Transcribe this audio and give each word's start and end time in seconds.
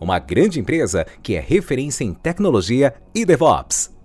uma 0.00 0.18
grande 0.18 0.60
empresa 0.60 1.06
que 1.22 1.34
é 1.34 1.40
referência 1.40 2.04
em 2.04 2.14
tecnologia 2.14 2.94
e 3.14 3.24
DevOps. 3.24 3.98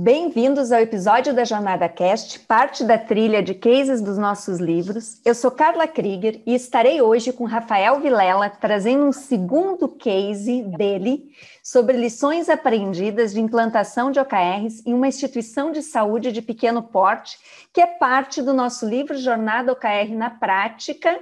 Bem-vindos 0.00 0.70
ao 0.70 0.80
episódio 0.80 1.34
da 1.34 1.44
Jornada 1.44 1.88
Cast, 1.88 2.38
parte 2.40 2.84
da 2.84 2.96
trilha 2.96 3.42
de 3.42 3.52
cases 3.52 4.00
dos 4.00 4.16
nossos 4.16 4.60
livros. 4.60 5.20
Eu 5.24 5.34
sou 5.34 5.50
Carla 5.50 5.88
Krieger 5.88 6.40
e 6.46 6.54
estarei 6.54 7.02
hoje 7.02 7.32
com 7.32 7.44
Rafael 7.44 7.98
Vilela 7.98 8.48
trazendo 8.48 9.06
um 9.06 9.12
segundo 9.12 9.88
case 9.88 10.62
dele 10.62 11.24
sobre 11.64 11.96
lições 11.96 12.48
aprendidas 12.48 13.32
de 13.32 13.40
implantação 13.40 14.12
de 14.12 14.20
OKRs 14.20 14.86
em 14.86 14.94
uma 14.94 15.08
instituição 15.08 15.72
de 15.72 15.82
saúde 15.82 16.30
de 16.30 16.42
pequeno 16.42 16.82
porte, 16.82 17.36
que 17.72 17.80
é 17.80 17.86
parte 17.86 18.40
do 18.40 18.54
nosso 18.54 18.86
livro 18.86 19.16
Jornada 19.16 19.72
OKR 19.72 20.14
na 20.14 20.30
Prática. 20.30 21.18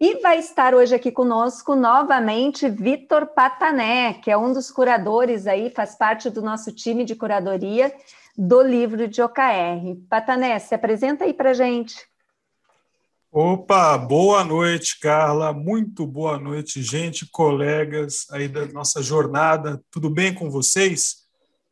E 0.00 0.20
vai 0.20 0.38
estar 0.38 0.76
hoje 0.76 0.94
aqui 0.94 1.10
conosco 1.10 1.74
novamente 1.74 2.68
Vitor 2.68 3.26
Patané, 3.26 4.14
que 4.14 4.30
é 4.30 4.38
um 4.38 4.52
dos 4.52 4.70
curadores 4.70 5.48
aí, 5.48 5.70
faz 5.70 5.96
parte 5.96 6.30
do 6.30 6.40
nosso 6.40 6.72
time 6.72 7.04
de 7.04 7.16
curadoria 7.16 7.92
do 8.36 8.62
livro 8.62 9.08
de 9.08 9.20
OKR. 9.20 9.96
Patané, 10.08 10.56
se 10.60 10.72
apresenta 10.72 11.24
aí 11.24 11.34
para 11.34 11.52
gente. 11.52 11.96
Opa, 13.32 13.98
boa 13.98 14.44
noite, 14.44 15.00
Carla. 15.00 15.52
Muito 15.52 16.06
boa 16.06 16.38
noite, 16.38 16.80
gente, 16.80 17.28
colegas 17.28 18.24
aí 18.30 18.46
da 18.46 18.66
nossa 18.66 19.02
jornada. 19.02 19.82
Tudo 19.90 20.08
bem 20.08 20.32
com 20.32 20.48
vocês? 20.48 21.27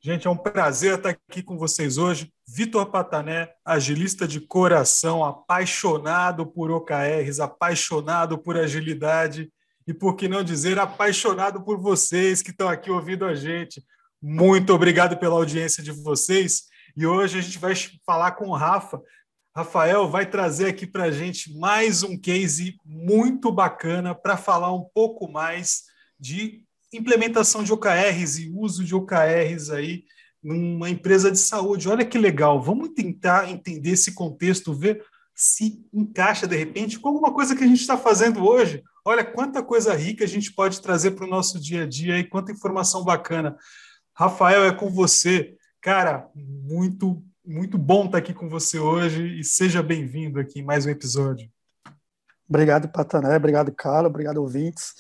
Gente, 0.07 0.29
é 0.29 0.31
um 0.31 0.37
prazer 0.37 0.95
estar 0.95 1.09
aqui 1.09 1.43
com 1.43 1.59
vocês 1.59 1.99
hoje. 1.99 2.33
Vitor 2.47 2.87
Patané, 2.93 3.53
agilista 3.65 4.25
de 4.25 4.41
coração, 4.41 5.25
apaixonado 5.25 6.47
por 6.47 6.71
OKRs, 6.71 7.41
apaixonado 7.41 8.39
por 8.39 8.57
agilidade 8.57 9.51
e, 9.85 9.93
por 9.93 10.15
que 10.15 10.29
não 10.29 10.45
dizer, 10.45 10.79
apaixonado 10.79 11.61
por 11.65 11.81
vocês 11.81 12.41
que 12.41 12.53
estão 12.53 12.69
aqui 12.69 12.89
ouvindo 12.89 13.25
a 13.25 13.35
gente. 13.35 13.85
Muito 14.23 14.73
obrigado 14.73 15.17
pela 15.17 15.35
audiência 15.35 15.83
de 15.83 15.91
vocês. 15.91 16.67
E 16.97 17.05
hoje 17.05 17.41
a 17.41 17.43
gente 17.43 17.59
vai 17.59 17.75
falar 18.07 18.31
com 18.37 18.47
o 18.47 18.55
Rafa. 18.55 19.03
Rafael 19.57 20.09
vai 20.09 20.25
trazer 20.25 20.69
aqui 20.69 20.87
para 20.87 21.07
a 21.07 21.11
gente 21.11 21.53
mais 21.59 22.05
um 22.05 22.17
case 22.17 22.79
muito 22.85 23.51
bacana 23.51 24.15
para 24.15 24.37
falar 24.37 24.73
um 24.73 24.85
pouco 24.95 25.27
mais 25.27 25.83
de 26.17 26.65
implementação 26.93 27.63
de 27.63 27.73
OKRs 27.73 28.39
e 28.39 28.51
uso 28.51 28.85
de 28.85 28.95
OKRs 28.95 29.71
aí 29.71 30.05
numa 30.43 30.89
empresa 30.89 31.31
de 31.31 31.39
saúde. 31.39 31.89
Olha 31.89 32.05
que 32.05 32.19
legal. 32.19 32.63
Vamos 32.63 32.91
tentar 32.91 33.51
entender 33.51 33.91
esse 33.91 34.15
contexto, 34.15 34.75
ver 34.75 35.03
se 35.35 35.85
encaixa 35.93 36.47
de 36.47 36.57
repente 36.57 36.99
com 36.99 37.09
alguma 37.09 37.33
coisa 37.33 37.55
que 37.55 37.65
a 37.65 37.67
gente 37.67 37.81
está 37.81 37.99
fazendo 37.99 38.47
hoje. 38.47 38.83
Olha 39.05 39.25
quanta 39.25 39.63
coisa 39.63 39.95
rica 39.95 40.25
a 40.25 40.29
gente 40.29 40.53
pode 40.53 40.81
trazer 40.81 41.13
para 41.13 41.27
o 41.27 41.29
nosso 41.29 41.61
dia 41.61 41.83
a 41.83 41.87
dia 41.87 42.19
e 42.19 42.25
quanta 42.25 42.53
informação 42.53 43.05
bacana. 43.05 43.57
Rafael, 44.15 44.65
é 44.65 44.73
com 44.73 44.89
você. 44.91 45.55
Cara, 45.81 46.29
muito, 46.35 47.23
muito 47.45 47.77
bom 47.77 48.07
estar 48.07 48.19
aqui 48.19 48.33
com 48.33 48.49
você 48.49 48.79
hoje 48.79 49.39
e 49.39 49.45
seja 49.45 49.83
bem-vindo 49.83 50.41
aqui 50.41 50.61
em 50.61 50.65
mais 50.65 50.87
um 50.87 50.91
episódio. 50.91 51.51
Obrigado, 52.49 52.89
Patané. 52.89 53.37
Obrigado, 53.37 53.73
Carlos. 53.73 54.11
Obrigado, 54.11 54.39
ouvintes, 54.39 54.95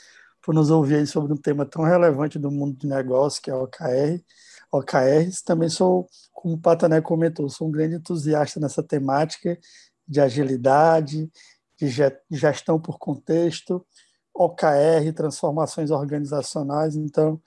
por 0.46 0.54
nos 0.54 0.70
ouvir 0.70 1.04
sobre 1.08 1.32
um 1.32 1.36
tema 1.36 1.66
tão 1.66 1.82
relevante 1.82 2.38
do 2.38 2.52
mundo 2.52 2.78
de 2.78 2.86
negócio, 2.86 3.42
que 3.42 3.50
é 3.50 3.54
o 3.54 3.64
OKR. 3.64 4.22
OKRs. 4.70 5.42
Também 5.42 5.68
sou, 5.68 6.08
como 6.32 6.54
o 6.54 6.58
Patané 6.60 7.00
comentou, 7.00 7.48
sou 7.48 7.66
um 7.66 7.70
grande 7.72 7.96
entusiasta 7.96 8.60
nessa 8.60 8.80
temática 8.80 9.58
de 10.06 10.20
agilidade, 10.20 11.28
de 11.76 11.88
gestão 12.30 12.80
por 12.80 12.96
contexto, 12.96 13.84
OKR, 14.32 15.12
transformações 15.16 15.90
organizacionais. 15.90 16.94
Então, 16.94 17.42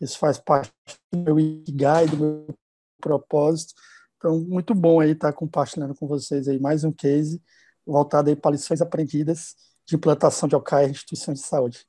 isso 0.00 0.16
faz 0.16 0.38
parte 0.38 0.72
do 1.12 1.18
meu 1.18 1.40
Ikigai, 1.40 2.06
do 2.06 2.16
meu 2.16 2.46
propósito. 3.00 3.74
Então, 4.18 4.38
muito 4.38 4.72
bom 4.72 5.00
aí 5.00 5.10
estar 5.10 5.32
compartilhando 5.32 5.96
com 5.96 6.06
vocês 6.06 6.46
aí 6.46 6.60
mais 6.60 6.84
um 6.84 6.92
case 6.92 7.42
voltado 7.84 8.30
aí 8.30 8.36
para 8.36 8.52
lições 8.52 8.80
aprendidas 8.80 9.56
de 9.84 9.96
implantação 9.96 10.48
de 10.48 10.54
OKR 10.54 10.84
em 10.84 10.90
instituições 10.90 11.40
de 11.40 11.44
saúde. 11.44 11.84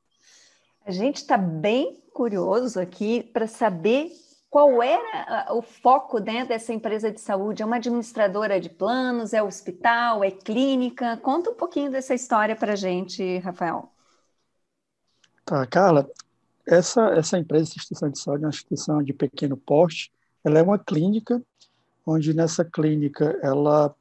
A 0.87 0.91
gente 0.91 1.17
está 1.17 1.37
bem 1.37 2.01
curioso 2.13 2.79
aqui 2.79 3.21
para 3.21 3.45
saber 3.45 4.09
qual 4.49 4.81
era 4.81 5.53
o 5.53 5.61
foco 5.61 6.17
né, 6.17 6.45
dessa 6.45 6.73
empresa 6.73 7.11
de 7.11 7.19
saúde. 7.19 7.61
É 7.61 7.65
uma 7.65 7.75
administradora 7.75 8.57
de 8.57 8.69
planos, 8.69 9.33
é 9.33 9.43
hospital, 9.43 10.23
é 10.23 10.31
clínica? 10.31 11.17
Conta 11.17 11.49
um 11.49 11.55
pouquinho 11.55 11.91
dessa 11.91 12.15
história 12.15 12.55
para 12.55 12.71
a 12.71 12.75
gente, 12.77 13.39
Rafael. 13.39 13.91
Tá, 15.43 15.67
Carla, 15.67 16.09
essa, 16.65 17.09
essa 17.09 17.37
empresa, 17.37 17.65
essa 17.65 17.79
instituição 17.79 18.09
de 18.09 18.19
saúde, 18.19 18.43
é 18.43 18.45
uma 18.45 18.51
instituição 18.51 19.03
de 19.03 19.11
pequeno 19.11 19.57
porte, 19.57 20.09
ela 20.41 20.57
é 20.57 20.63
uma 20.63 20.79
clínica, 20.79 21.43
onde 22.05 22.33
nessa 22.33 22.63
clínica 22.63 23.37
ela 23.43 23.93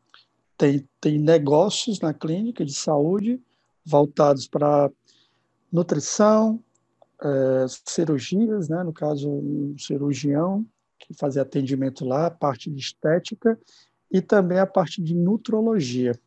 tem, 0.56 0.88
tem 1.00 1.18
negócios 1.18 1.98
na 1.98 2.14
clínica 2.14 2.64
de 2.64 2.74
saúde 2.74 3.42
voltados 3.84 4.46
para 4.46 4.88
nutrição, 5.72 6.62
é, 7.22 7.66
cirurgias, 7.84 8.68
né, 8.68 8.82
no 8.82 8.92
caso 8.92 9.30
um 9.30 9.76
cirurgião 9.78 10.66
que 10.98 11.14
fazia 11.14 11.42
atendimento 11.42 12.04
lá, 12.04 12.26
a 12.26 12.30
parte 12.30 12.70
de 12.70 12.80
estética 12.80 13.58
e 14.10 14.20
também 14.20 14.58
a 14.58 14.66
parte 14.66 15.02
de 15.02 15.14
nutrologia. 15.14 16.18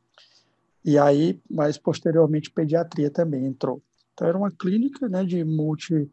E 0.83 0.97
aí, 0.97 1.39
mais 1.49 1.77
posteriormente, 1.77 2.51
pediatria 2.51 3.09
também 3.09 3.45
entrou. 3.45 3.81
Então, 4.13 4.27
era 4.27 4.37
uma 4.37 4.51
clínica 4.51 5.07
né, 5.09 5.23
de 5.23 5.43
multi 5.43 6.09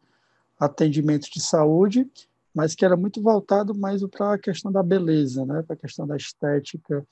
atendimentos 0.59 1.29
de 1.29 1.39
saúde, 1.39 2.09
mas 2.53 2.73
que 2.73 2.83
era 2.83 2.97
muito 2.97 3.21
voltado 3.21 3.75
mais 3.75 4.01
para 4.07 4.33
a 4.33 4.39
questão 4.39 4.71
da 4.71 4.81
beleza, 4.81 5.45
né, 5.45 5.61
para 5.61 5.75
a 5.75 5.79
questão 5.79 6.07
da 6.07 6.15
estética, 6.15 7.05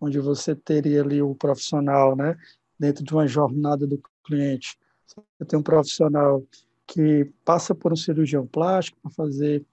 onde 0.00 0.18
você 0.18 0.54
teria 0.54 1.02
ali 1.02 1.20
o 1.20 1.34
profissional, 1.34 2.14
né, 2.14 2.36
dentro 2.78 3.04
de 3.04 3.12
uma 3.12 3.26
jornada 3.26 3.86
do 3.86 4.00
cliente. 4.24 4.78
Você 5.06 5.44
tem 5.44 5.58
um 5.58 5.62
profissional 5.62 6.42
que 6.92 7.24
passa 7.42 7.74
por 7.74 7.90
um 7.90 7.96
cirurgião 7.96 8.46
plástico 8.46 8.98
para 9.00 9.10
fazer, 9.12 9.64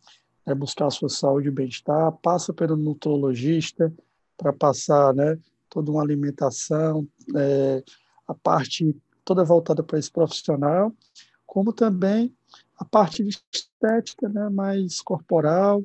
né, 0.46 0.56
buscar 0.56 0.88
a 0.88 0.90
sua 0.90 1.10
saúde 1.10 1.50
e 1.50 1.52
bem-estar, 1.52 2.14
passa 2.22 2.54
pelo 2.54 2.78
nutrologista 2.78 3.94
para 4.38 4.54
passar, 4.54 5.14
né, 5.14 5.38
toda 5.70 5.92
uma 5.92 6.02
alimentação, 6.02 7.06
é, 7.36 7.84
a 8.26 8.34
parte 8.34 8.96
toda 9.26 9.44
voltada 9.44 9.84
para 9.84 10.00
esse 10.00 10.10
profissional, 10.10 10.94
como 11.46 11.74
também 11.74 12.34
a 12.78 12.86
parte 12.86 13.22
de 13.22 13.38
estética, 13.54 14.30
né, 14.30 14.48
mais 14.50 15.02
corporal 15.02 15.84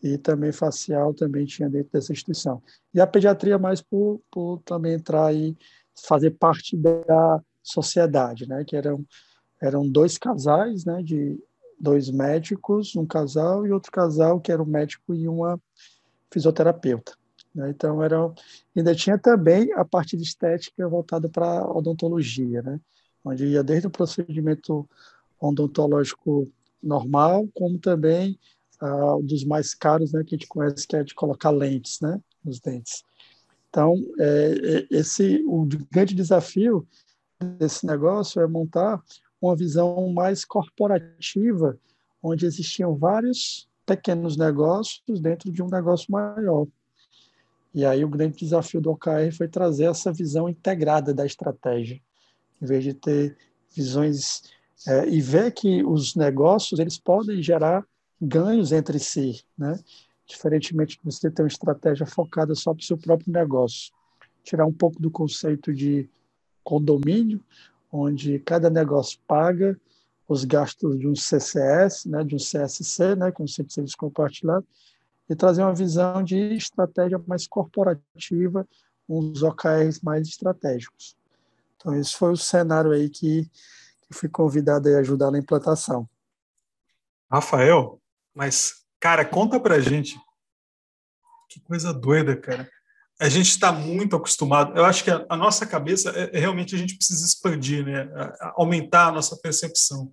e 0.00 0.16
também 0.18 0.52
facial 0.52 1.12
também 1.12 1.46
tinha 1.46 1.68
dentro 1.68 1.90
dessa 1.92 2.12
instituição. 2.12 2.62
E 2.94 3.00
a 3.00 3.06
pediatria 3.08 3.58
mais 3.58 3.82
por, 3.82 4.22
por 4.30 4.62
também 4.64 4.94
entrar 4.94 5.34
e 5.34 5.58
fazer 6.06 6.30
parte 6.30 6.76
da 6.76 7.42
sociedade, 7.60 8.48
né, 8.48 8.62
que 8.64 8.76
eram 8.76 9.04
eram 9.60 9.88
dois 9.88 10.16
casais, 10.16 10.84
né, 10.84 11.02
de 11.02 11.38
dois 11.78 12.10
médicos, 12.10 12.94
um 12.96 13.06
casal 13.06 13.66
e 13.66 13.72
outro 13.72 13.90
casal 13.90 14.40
que 14.40 14.52
era 14.52 14.62
um 14.62 14.66
médico 14.66 15.14
e 15.14 15.28
uma 15.28 15.60
fisioterapeuta. 16.30 17.14
Né? 17.54 17.70
Então 17.70 18.02
era 18.02 18.32
ainda 18.76 18.94
tinha 18.94 19.18
também 19.18 19.72
a 19.74 19.84
parte 19.84 20.16
de 20.16 20.22
estética 20.22 20.88
voltada 20.88 21.28
para 21.28 21.66
odontologia, 21.70 22.62
né, 22.62 22.80
onde 23.24 23.46
ia 23.46 23.62
desde 23.62 23.86
o 23.86 23.90
procedimento 23.90 24.88
odontológico 25.40 26.50
normal, 26.82 27.48
como 27.54 27.78
também 27.78 28.38
ah, 28.80 29.16
dos 29.22 29.44
mais 29.44 29.74
caros, 29.74 30.12
né, 30.12 30.22
que 30.24 30.34
a 30.34 30.38
gente 30.38 30.48
conhece, 30.48 30.86
que 30.86 30.96
é 30.96 31.02
de 31.02 31.14
colocar 31.14 31.50
lentes, 31.50 32.00
né, 32.00 32.20
nos 32.44 32.60
dentes. 32.60 33.04
Então, 33.68 33.94
é, 34.18 34.86
esse 34.90 35.44
o 35.46 35.66
grande 35.90 36.14
desafio 36.14 36.86
desse 37.58 37.86
negócio 37.86 38.40
é 38.40 38.46
montar 38.46 39.00
uma 39.40 39.56
visão 39.56 40.12
mais 40.12 40.44
corporativa, 40.44 41.78
onde 42.22 42.46
existiam 42.46 42.94
vários 42.94 43.68
pequenos 43.86 44.36
negócios 44.36 45.20
dentro 45.20 45.50
de 45.50 45.62
um 45.62 45.68
negócio 45.68 46.06
maior. 46.10 46.66
E 47.74 47.84
aí 47.84 48.04
o 48.04 48.08
grande 48.08 48.36
desafio 48.36 48.80
do 48.80 48.90
OKR 48.90 49.32
foi 49.36 49.48
trazer 49.48 49.84
essa 49.84 50.12
visão 50.12 50.48
integrada 50.48 51.14
da 51.14 51.24
estratégia, 51.24 52.00
em 52.60 52.66
vez 52.66 52.84
de 52.84 52.94
ter 52.94 53.36
visões 53.74 54.42
é, 54.86 55.08
e 55.08 55.20
ver 55.20 55.52
que 55.52 55.84
os 55.84 56.14
negócios 56.14 56.80
eles 56.80 56.98
podem 56.98 57.42
gerar 57.42 57.86
ganhos 58.20 58.72
entre 58.72 58.98
si, 58.98 59.42
né? 59.56 59.78
Diferentemente 60.26 60.96
de 60.96 61.04
você 61.04 61.30
ter 61.30 61.42
uma 61.42 61.48
estratégia 61.48 62.06
focada 62.06 62.54
só 62.54 62.72
para 62.74 62.82
o 62.82 62.84
seu 62.84 62.98
próprio 62.98 63.32
negócio, 63.32 63.92
tirar 64.42 64.66
um 64.66 64.72
pouco 64.72 65.00
do 65.00 65.10
conceito 65.10 65.72
de 65.72 66.08
condomínio, 66.62 67.40
onde 67.90 68.38
cada 68.40 68.70
negócio 68.70 69.18
paga 69.26 69.78
os 70.28 70.44
gastos 70.44 70.98
de 70.98 71.08
um 71.08 71.16
CCS, 71.16 72.06
né, 72.06 72.22
de 72.22 72.36
um 72.36 72.38
CSC, 72.38 73.16
né, 73.16 73.32
Conceito 73.32 73.68
de 73.68 73.74
Serviço 73.74 73.96
Compartilhado, 73.96 74.66
e 75.28 75.34
trazer 75.34 75.62
uma 75.62 75.74
visão 75.74 76.22
de 76.22 76.36
estratégia 76.54 77.20
mais 77.26 77.46
corporativa, 77.46 78.66
uns 79.08 79.42
OKRs 79.42 80.00
mais 80.02 80.28
estratégicos. 80.28 81.16
Então, 81.76 81.94
esse 81.94 82.14
foi 82.14 82.32
o 82.32 82.36
cenário 82.36 82.92
aí 82.92 83.08
que, 83.08 83.50
que 84.02 84.14
fui 84.14 84.28
convidado 84.28 84.88
a 84.88 84.98
ajudar 84.98 85.30
na 85.30 85.38
implantação. 85.38 86.08
Rafael, 87.30 88.00
mas, 88.34 88.84
cara, 89.00 89.24
conta 89.24 89.58
pra 89.58 89.80
gente. 89.80 90.20
Que 91.48 91.60
coisa 91.60 91.92
doida, 91.92 92.36
cara. 92.36 92.70
A 93.20 93.28
gente 93.28 93.50
está 93.50 93.70
muito 93.70 94.16
acostumado. 94.16 94.76
Eu 94.76 94.84
acho 94.84 95.04
que 95.04 95.10
a, 95.10 95.24
a 95.28 95.36
nossa 95.36 95.66
cabeça, 95.66 96.10
é, 96.10 96.36
é, 96.36 96.40
realmente, 96.40 96.74
a 96.74 96.78
gente 96.78 96.96
precisa 96.96 97.24
expandir, 97.26 97.84
né? 97.84 98.10
A, 98.14 98.22
a 98.22 98.54
aumentar 98.56 99.08
a 99.08 99.12
nossa 99.12 99.36
percepção. 99.36 100.12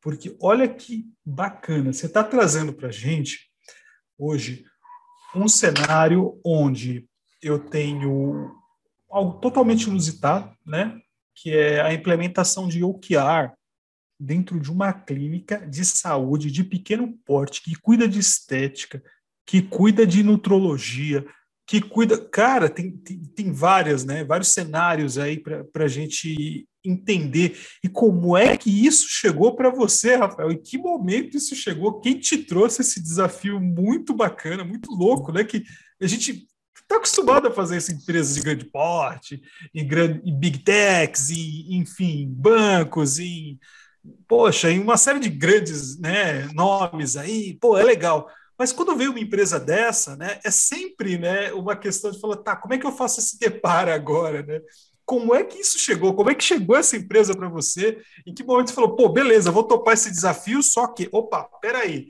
Porque 0.00 0.36
olha 0.40 0.68
que 0.68 1.06
bacana, 1.24 1.92
você 1.92 2.06
está 2.06 2.22
trazendo 2.22 2.72
para 2.72 2.88
a 2.88 2.92
gente 2.92 3.50
hoje 4.18 4.64
um 5.34 5.48
cenário 5.48 6.38
onde 6.44 7.08
eu 7.42 7.58
tenho 7.58 8.54
algo 9.10 9.40
totalmente 9.40 9.84
inusitado, 9.84 10.54
né? 10.64 11.00
que 11.34 11.50
é 11.50 11.80
a 11.80 11.92
implementação 11.92 12.68
de 12.68 12.84
OKR 12.84 13.52
dentro 14.18 14.60
de 14.60 14.70
uma 14.70 14.92
clínica 14.92 15.58
de 15.66 15.84
saúde 15.84 16.50
de 16.50 16.62
pequeno 16.62 17.12
porte 17.24 17.60
que 17.60 17.74
cuida 17.74 18.08
de 18.08 18.20
estética, 18.20 19.02
que 19.44 19.60
cuida 19.60 20.06
de 20.06 20.22
nutrologia, 20.22 21.26
que 21.66 21.80
cuida. 21.80 22.18
Cara, 22.18 22.68
tem, 22.68 22.90
tem, 22.90 23.18
tem 23.18 23.52
várias, 23.52 24.04
né? 24.04 24.24
Vários 24.24 24.48
cenários 24.48 25.18
aí 25.18 25.38
para 25.38 25.84
a 25.84 25.88
gente 25.88 26.66
entender. 26.84 27.56
E 27.82 27.88
como 27.88 28.36
é 28.36 28.56
que 28.56 28.86
isso 28.86 29.06
chegou 29.08 29.56
para 29.56 29.70
você, 29.70 30.16
Rafael? 30.16 30.50
Em 30.50 30.62
que 30.62 30.76
momento 30.76 31.36
isso 31.36 31.56
chegou? 31.56 32.00
Quem 32.00 32.18
te 32.18 32.38
trouxe 32.38 32.82
esse 32.82 33.02
desafio 33.02 33.58
muito 33.60 34.14
bacana, 34.14 34.64
muito 34.64 34.90
louco, 34.92 35.32
né? 35.32 35.44
Que 35.44 35.64
a 36.00 36.06
gente 36.06 36.46
está 36.82 36.96
acostumado 36.96 37.48
a 37.48 37.50
fazer 37.50 37.78
isso 37.78 37.92
em 37.92 37.96
empresas 37.96 38.34
de 38.34 38.42
grande 38.42 38.64
porte, 38.66 39.40
em, 39.74 39.86
grande, 39.86 40.20
em 40.28 40.38
big 40.38 40.58
techs, 40.58 41.30
em, 41.30 41.78
enfim, 41.78 42.26
bancos, 42.28 43.18
em 43.18 43.58
poxa, 44.28 44.70
em 44.70 44.80
uma 44.80 44.96
série 44.96 45.18
de 45.18 45.30
grandes 45.30 45.98
né, 45.98 46.46
nomes 46.52 47.16
aí, 47.16 47.56
pô, 47.58 47.78
é 47.78 47.82
legal. 47.82 48.28
Mas 48.58 48.72
quando 48.72 48.96
vem 48.96 49.08
uma 49.08 49.20
empresa 49.20 49.58
dessa, 49.58 50.16
né, 50.16 50.38
é 50.44 50.50
sempre 50.50 51.18
né, 51.18 51.52
uma 51.52 51.74
questão 51.76 52.10
de 52.10 52.20
falar, 52.20 52.36
tá, 52.36 52.56
como 52.56 52.74
é 52.74 52.78
que 52.78 52.86
eu 52.86 52.92
faço 52.92 53.20
esse 53.20 53.38
deparo 53.38 53.92
agora, 53.92 54.42
né? 54.42 54.60
Como 55.04 55.34
é 55.34 55.44
que 55.44 55.58
isso 55.58 55.78
chegou? 55.78 56.14
Como 56.14 56.30
é 56.30 56.34
que 56.34 56.42
chegou 56.42 56.76
essa 56.76 56.96
empresa 56.96 57.36
para 57.36 57.48
você? 57.48 58.00
Em 58.26 58.32
que 58.32 58.42
momento 58.42 58.68
você 58.68 58.74
falou, 58.74 58.96
pô, 58.96 59.08
beleza, 59.08 59.50
vou 59.50 59.64
topar 59.64 59.94
esse 59.94 60.10
desafio, 60.10 60.62
só 60.62 60.86
que, 60.86 61.08
opa, 61.12 61.44
peraí, 61.60 62.08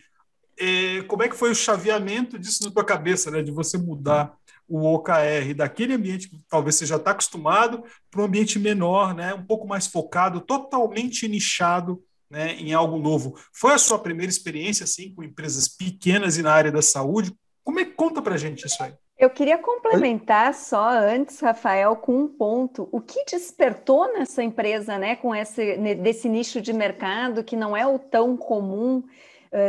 é, 0.58 1.02
como 1.08 1.22
é 1.22 1.28
que 1.28 1.36
foi 1.36 1.50
o 1.50 1.54
chaveamento 1.54 2.38
disso 2.38 2.64
na 2.64 2.70
tua 2.70 2.84
cabeça, 2.84 3.30
né? 3.30 3.42
De 3.42 3.50
você 3.50 3.76
mudar 3.76 4.36
o 4.68 4.84
OKR 4.94 5.54
daquele 5.56 5.94
ambiente 5.94 6.28
que 6.28 6.40
talvez 6.48 6.76
você 6.76 6.86
já 6.86 6.96
está 6.96 7.10
acostumado 7.10 7.82
para 8.10 8.20
um 8.20 8.24
ambiente 8.24 8.58
menor, 8.58 9.14
né? 9.14 9.34
Um 9.34 9.44
pouco 9.44 9.66
mais 9.66 9.86
focado, 9.86 10.40
totalmente 10.40 11.26
nichado 11.26 12.02
né, 12.34 12.54
em 12.56 12.74
algo 12.74 12.98
novo. 12.98 13.36
Foi 13.52 13.72
a 13.72 13.78
sua 13.78 13.98
primeira 13.98 14.30
experiência 14.30 14.84
assim 14.84 15.14
com 15.14 15.22
empresas 15.22 15.68
pequenas 15.68 16.36
e 16.36 16.42
na 16.42 16.52
área 16.52 16.72
da 16.72 16.82
saúde? 16.82 17.32
Como 17.62 17.78
é 17.78 17.84
que 17.84 17.92
conta 17.92 18.20
para 18.20 18.36
gente 18.36 18.66
isso 18.66 18.82
aí? 18.82 18.92
Eu 19.16 19.30
queria 19.30 19.56
complementar 19.56 20.52
só 20.52 20.90
antes, 20.90 21.38
Rafael, 21.38 21.94
com 21.94 22.18
um 22.18 22.26
ponto. 22.26 22.88
O 22.90 23.00
que 23.00 23.24
despertou 23.24 24.12
nessa 24.12 24.42
empresa, 24.42 24.98
né, 24.98 25.14
com 25.14 25.32
esse 25.32 25.76
desse 25.94 26.28
nicho 26.28 26.60
de 26.60 26.72
mercado 26.72 27.44
que 27.44 27.54
não 27.54 27.76
é 27.76 27.86
o 27.86 27.96
tão 27.96 28.36
comum? 28.36 29.04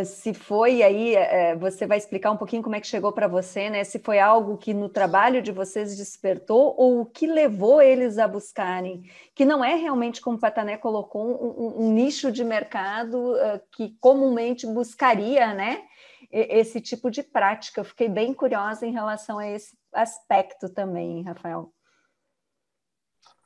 Se 0.05 0.33
foi 0.33 0.81
aí, 0.81 1.15
uh, 1.15 1.59
você 1.59 1.85
vai 1.85 1.97
explicar 1.97 2.31
um 2.31 2.37
pouquinho 2.37 2.63
como 2.63 2.75
é 2.75 2.81
que 2.81 2.87
chegou 2.87 3.11
para 3.11 3.27
você, 3.27 3.69
né? 3.69 3.83
Se 3.83 3.99
foi 3.99 4.19
algo 4.19 4.57
que 4.57 4.73
no 4.73 4.89
trabalho 4.89 5.41
de 5.41 5.51
vocês 5.51 5.95
despertou 5.95 6.73
ou 6.77 7.01
o 7.01 7.05
que 7.05 7.27
levou 7.27 7.81
eles 7.81 8.17
a 8.17 8.27
buscarem, 8.27 9.03
que 9.35 9.45
não 9.45 9.63
é 9.63 9.75
realmente, 9.75 10.21
como 10.21 10.37
o 10.37 10.39
Patané 10.39 10.77
colocou, 10.77 11.23
um, 11.23 11.85
um 11.85 11.93
nicho 11.93 12.31
de 12.31 12.43
mercado 12.43 13.35
que 13.71 13.95
comumente 13.99 14.65
buscaria, 14.65 15.53
né? 15.53 15.83
esse 16.31 16.81
tipo 16.81 17.09
de 17.09 17.23
prática. 17.23 17.79
Eu 17.79 17.85
fiquei 17.85 18.09
bem 18.09 18.33
curiosa 18.33 18.85
em 18.85 18.91
relação 18.91 19.37
a 19.39 19.47
esse 19.47 19.77
aspecto 19.93 20.67
também, 20.69 21.23
Rafael. 21.23 21.71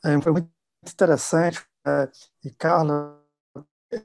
É, 0.03 0.19
foi 0.21 0.31
muito 0.31 0.49
interessante. 0.91 1.63
É, 1.85 2.09
e 2.43 2.51
Carla, 2.51 3.21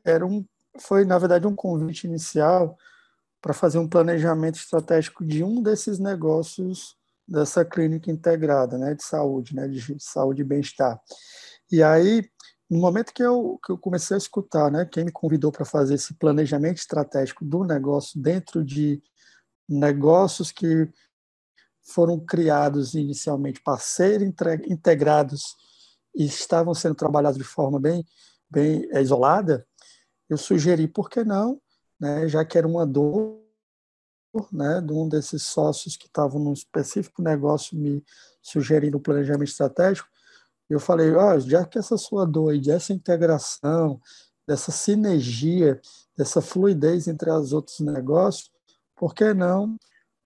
era 0.04 0.26
um, 0.26 0.44
foi 0.78 1.04
na 1.04 1.18
verdade 1.18 1.46
um 1.46 1.54
convite 1.54 2.06
inicial 2.06 2.76
para 3.40 3.52
fazer 3.52 3.78
um 3.78 3.88
planejamento 3.88 4.56
estratégico 4.56 5.24
de 5.24 5.44
um 5.44 5.62
desses 5.62 5.98
negócios 5.98 6.96
dessa 7.26 7.64
clínica 7.64 8.10
integrada, 8.10 8.76
né, 8.76 8.94
de 8.94 9.02
saúde, 9.02 9.54
né, 9.54 9.66
de 9.68 9.96
saúde 9.98 10.42
e 10.42 10.44
bem-estar. 10.44 11.00
E 11.70 11.82
aí 11.82 12.28
no 12.68 12.80
momento 12.80 13.12
que 13.12 13.22
eu, 13.22 13.58
que 13.64 13.72
eu 13.72 13.78
comecei 13.78 14.14
a 14.14 14.18
escutar, 14.18 14.70
né, 14.70 14.84
quem 14.84 15.04
me 15.04 15.12
convidou 15.12 15.52
para 15.52 15.64
fazer 15.64 15.94
esse 15.94 16.14
planejamento 16.14 16.78
estratégico 16.78 17.44
do 17.44 17.62
negócio 17.62 18.20
dentro 18.20 18.64
de 18.64 19.02
negócios 19.68 20.50
que 20.50 20.88
foram 21.82 22.18
criados 22.18 22.94
inicialmente 22.94 23.60
para 23.62 23.78
serem 23.78 24.34
integrados 24.66 25.56
e 26.14 26.24
estavam 26.24 26.74
sendo 26.74 26.94
trabalhados 26.94 27.38
de 27.38 27.44
forma 27.44 27.78
bem, 27.78 28.04
bem 28.50 28.88
isolada, 28.94 29.66
eu 30.28 30.38
sugeri, 30.38 30.88
por 30.88 31.08
que 31.08 31.24
não, 31.24 31.60
né, 31.98 32.28
já 32.28 32.44
que 32.44 32.56
era 32.58 32.66
uma 32.66 32.86
dor 32.86 33.40
né, 34.52 34.80
de 34.80 34.92
um 34.92 35.08
desses 35.08 35.42
sócios 35.42 35.96
que 35.96 36.06
estavam 36.06 36.40
num 36.40 36.52
específico 36.52 37.22
negócio 37.22 37.76
me 37.76 38.04
sugerindo 38.42 38.98
o 38.98 39.00
planejamento 39.00 39.48
estratégico, 39.48 40.08
eu 40.68 40.80
falei, 40.80 41.12
ó, 41.12 41.34
oh, 41.34 41.40
já 41.40 41.64
que 41.64 41.78
essa 41.78 41.96
sua 41.96 42.26
dor 42.26 42.58
dessa 42.58 42.92
integração, 42.92 44.00
dessa 44.46 44.72
sinergia, 44.72 45.80
dessa 46.16 46.40
fluidez 46.40 47.06
entre 47.06 47.30
os 47.30 47.52
outros 47.52 47.80
negócios, 47.80 48.50
por 48.96 49.14
que 49.14 49.34
não 49.34 49.76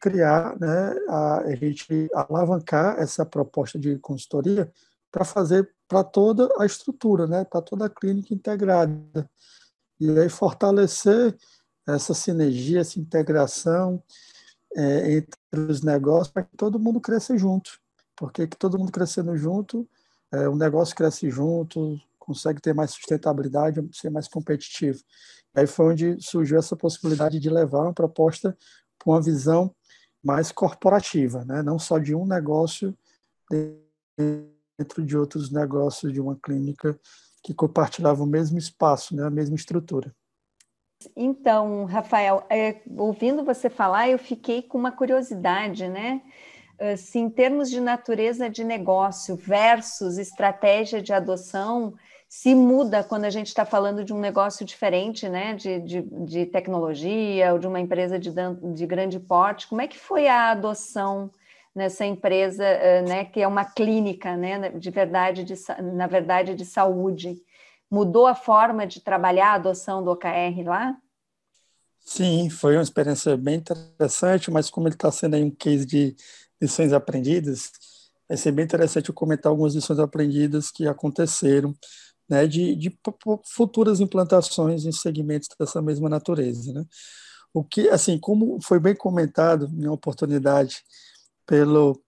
criar, 0.00 0.58
né, 0.60 0.94
a, 1.08 1.40
a 1.40 1.56
gente 1.56 2.08
alavancar 2.14 2.98
essa 3.00 3.26
proposta 3.26 3.78
de 3.78 3.98
consultoria 3.98 4.70
para 5.10 5.24
fazer 5.24 5.68
para 5.88 6.04
toda 6.04 6.48
a 6.58 6.66
estrutura, 6.66 7.26
né, 7.26 7.44
para 7.44 7.62
toda 7.62 7.86
a 7.86 7.90
clínica 7.90 8.32
integrada. 8.34 9.28
E 10.00 10.10
aí 10.18 10.28
fortalecer 10.28 11.36
essa 11.86 12.14
sinergia, 12.14 12.80
essa 12.80 12.98
integração 12.98 14.02
é, 14.76 15.12
entre 15.12 15.38
os 15.70 15.82
negócios 15.82 16.28
para 16.28 16.44
que 16.44 16.56
todo 16.56 16.78
mundo 16.78 17.00
cresça 17.00 17.36
junto. 17.36 17.80
Porque 18.16 18.46
que 18.46 18.56
todo 18.56 18.78
mundo 18.78 18.92
crescendo 18.92 19.36
junto, 19.36 19.88
é, 20.32 20.48
o 20.48 20.56
negócio 20.56 20.94
cresce 20.94 21.30
junto, 21.30 21.98
consegue 22.18 22.60
ter 22.60 22.74
mais 22.74 22.90
sustentabilidade, 22.90 23.80
ser 23.92 24.10
mais 24.10 24.28
competitivo. 24.28 25.00
E 25.56 25.60
aí 25.60 25.66
foi 25.66 25.86
onde 25.86 26.20
surgiu 26.20 26.58
essa 26.58 26.76
possibilidade 26.76 27.40
de 27.40 27.48
levar 27.48 27.82
uma 27.82 27.94
proposta 27.94 28.56
para 28.98 29.12
uma 29.12 29.22
visão 29.22 29.74
mais 30.22 30.52
corporativa, 30.52 31.44
né? 31.44 31.62
não 31.62 31.78
só 31.78 31.98
de 31.98 32.14
um 32.14 32.26
negócio 32.26 32.96
dentro 34.78 35.02
de 35.04 35.16
outros 35.16 35.50
negócios 35.50 36.12
de 36.12 36.20
uma 36.20 36.36
clínica 36.36 36.98
que 37.42 37.54
compartilhava 37.54 38.22
o 38.22 38.26
mesmo 38.26 38.58
espaço, 38.58 39.14
né? 39.14 39.24
a 39.24 39.30
mesma 39.30 39.56
estrutura. 39.56 40.14
Então, 41.16 41.84
Rafael, 41.84 42.44
é, 42.50 42.82
ouvindo 42.96 43.44
você 43.44 43.70
falar, 43.70 44.08
eu 44.08 44.18
fiquei 44.18 44.62
com 44.62 44.76
uma 44.76 44.90
curiosidade, 44.90 45.86
né? 45.86 46.22
se 46.96 47.18
em 47.18 47.28
termos 47.28 47.70
de 47.70 47.80
natureza 47.80 48.48
de 48.48 48.62
negócio 48.62 49.34
versus 49.34 50.16
estratégia 50.16 51.02
de 51.02 51.12
adoção, 51.12 51.94
se 52.28 52.54
muda 52.54 53.02
quando 53.02 53.24
a 53.24 53.30
gente 53.30 53.46
está 53.46 53.64
falando 53.64 54.04
de 54.04 54.12
um 54.12 54.20
negócio 54.20 54.64
diferente, 54.64 55.28
né, 55.28 55.54
de, 55.54 55.80
de, 55.80 56.02
de, 56.02 56.46
tecnologia 56.46 57.52
ou 57.52 57.58
de 57.58 57.66
uma 57.66 57.80
empresa 57.80 58.18
de, 58.18 58.30
de 58.74 58.86
grande 58.86 59.18
porte. 59.18 59.66
Como 59.66 59.80
é 59.80 59.88
que 59.88 59.98
foi 59.98 60.28
a 60.28 60.50
adoção 60.50 61.30
nessa 61.78 62.04
empresa, 62.04 62.64
né, 63.06 63.24
que 63.24 63.40
é 63.40 63.46
uma 63.46 63.64
clínica, 63.64 64.36
né, 64.36 64.70
de 64.70 64.90
verdade, 64.90 65.44
de, 65.44 65.54
na 65.94 66.08
verdade, 66.08 66.54
de 66.56 66.64
saúde? 66.64 67.40
Mudou 67.88 68.26
a 68.26 68.34
forma 68.34 68.84
de 68.84 69.00
trabalhar 69.00 69.52
a 69.52 69.54
adoção 69.54 70.02
do 70.02 70.10
OKR 70.10 70.64
lá? 70.66 70.96
Sim, 72.00 72.50
foi 72.50 72.74
uma 72.76 72.82
experiência 72.82 73.36
bem 73.36 73.54
interessante, 73.54 74.50
mas 74.50 74.68
como 74.68 74.88
ele 74.88 74.96
está 74.96 75.12
sendo 75.12 75.36
aí 75.36 75.44
um 75.44 75.50
case 75.50 75.86
de 75.86 76.16
lições 76.60 76.92
aprendidas, 76.92 77.70
vai 78.28 78.36
ser 78.36 78.50
bem 78.50 78.64
interessante 78.64 79.08
eu 79.08 79.14
comentar 79.14 79.50
algumas 79.50 79.74
lições 79.74 80.00
aprendidas 80.00 80.70
que 80.70 80.88
aconteceram, 80.88 81.72
né, 82.28 82.46
de, 82.46 82.74
de 82.74 82.98
futuras 83.44 84.00
implantações 84.00 84.84
em 84.84 84.92
segmentos 84.92 85.48
dessa 85.58 85.80
mesma 85.80 86.08
natureza, 86.08 86.72
né. 86.72 86.84
O 87.54 87.64
que, 87.64 87.88
assim, 87.88 88.18
como 88.18 88.58
foi 88.62 88.78
bem 88.78 88.94
comentado 88.94 89.70
em 89.72 89.86
uma 89.86 89.94
oportunidade 89.94 90.82
pelo, 91.48 91.98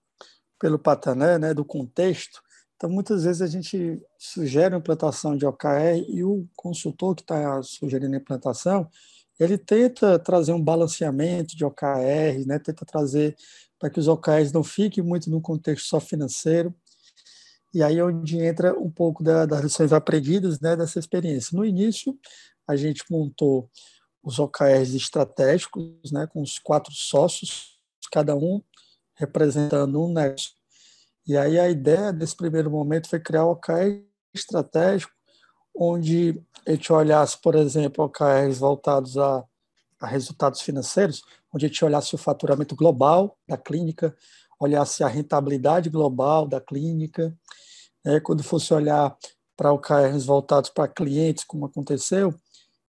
pelo 0.59 0.77
Patané, 0.77 1.39
né, 1.39 1.53
do 1.53 1.65
contexto, 1.65 2.39
então 2.75 2.89
muitas 2.89 3.23
vezes 3.23 3.41
a 3.41 3.47
gente 3.47 3.99
sugere 4.17 4.75
a 4.75 4.77
implantação 4.77 5.35
de 5.35 5.45
OKR 5.45 6.05
e 6.07 6.23
o 6.23 6.47
consultor 6.55 7.15
que 7.15 7.23
está 7.23 7.61
sugerindo 7.63 8.13
a 8.13 8.19
implantação, 8.19 8.87
ele 9.39 9.57
tenta 9.57 10.19
trazer 10.19 10.53
um 10.53 10.63
balanceamento 10.63 11.55
de 11.55 11.65
OKRs, 11.65 12.45
né, 12.45 12.59
tenta 12.59 12.85
trazer 12.85 13.35
para 13.79 13.89
que 13.89 13.99
os 13.99 14.07
OKRs 14.07 14.51
não 14.51 14.63
fiquem 14.63 15.03
muito 15.03 15.29
no 15.29 15.41
contexto 15.41 15.87
só 15.87 15.99
financeiro, 15.99 16.73
e 17.73 17.81
aí 17.81 17.97
é 17.97 18.03
onde 18.03 18.37
entra 18.37 18.77
um 18.77 18.91
pouco 18.91 19.23
da, 19.23 19.45
das 19.45 19.61
lições 19.61 19.91
aprendidas 19.91 20.59
né, 20.59 20.75
dessa 20.75 20.99
experiência. 20.99 21.57
No 21.57 21.65
início, 21.65 22.15
a 22.67 22.75
gente 22.75 23.03
montou 23.09 23.69
os 24.21 24.37
OKRs 24.37 24.93
estratégicos, 24.93 26.11
né, 26.11 26.27
com 26.27 26.41
os 26.41 26.59
quatro 26.59 26.91
sócios, 26.93 27.79
cada 28.11 28.35
um 28.35 28.61
representando 29.21 30.03
um 30.03 30.11
negócio. 30.11 30.51
E 31.27 31.37
aí 31.37 31.59
a 31.59 31.69
ideia 31.69 32.11
desse 32.11 32.35
primeiro 32.35 32.71
momento 32.71 33.07
foi 33.07 33.19
criar 33.19 33.45
o 33.45 33.51
OKR 33.51 34.03
estratégico, 34.33 35.13
onde 35.75 36.41
a 36.67 36.71
gente 36.71 36.91
olhasse, 36.91 37.37
por 37.39 37.55
exemplo, 37.55 38.05
OKRs 38.05 38.57
voltados 38.57 39.17
a, 39.17 39.43
a 39.99 40.07
resultados 40.07 40.61
financeiros, 40.61 41.21
onde 41.53 41.65
a 41.65 41.69
gente 41.69 41.85
olhasse 41.85 42.15
o 42.15 42.17
faturamento 42.17 42.75
global 42.75 43.37
da 43.47 43.55
clínica, 43.55 44.15
olhasse 44.59 45.03
a 45.03 45.07
rentabilidade 45.07 45.89
global 45.89 46.47
da 46.47 46.59
clínica, 46.59 47.35
né? 48.03 48.19
quando 48.19 48.43
fosse 48.43 48.73
olhar 48.73 49.15
para 49.55 49.71
OKRs 49.71 50.25
voltados 50.25 50.71
para 50.71 50.87
clientes, 50.87 51.43
como 51.43 51.65
aconteceu, 51.65 52.33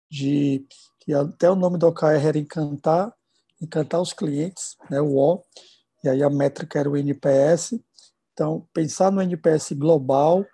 de 0.10 0.66
que 1.02 1.14
até 1.14 1.50
o 1.50 1.56
nome 1.56 1.78
do 1.78 1.88
OKR 1.88 2.26
era 2.26 2.38
encantar, 2.38 3.14
encantar 3.62 4.02
os 4.02 4.14
clientes, 4.14 4.76
né, 4.90 5.02
o 5.02 5.18
O, 5.18 5.44
e 6.04 6.10
aí 6.10 6.24
a 6.24 6.30
métrica 6.30 6.80
era 6.80 6.90
o 6.90 6.98
NPS. 6.98 7.80
Então, 8.34 8.68
pensar 8.74 9.12
no 9.12 9.22
NPS 9.22 9.74
global, 9.74 10.46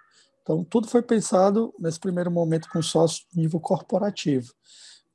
então 0.42 0.64
tudo 0.64 0.88
foi 0.88 1.02
pensado 1.02 1.74
nesse 1.80 2.00
primeiro 2.00 2.32
momento 2.32 2.70
com 2.70 2.82
sócio 2.82 3.26
nível 3.34 3.60
corporativo, 3.60 4.54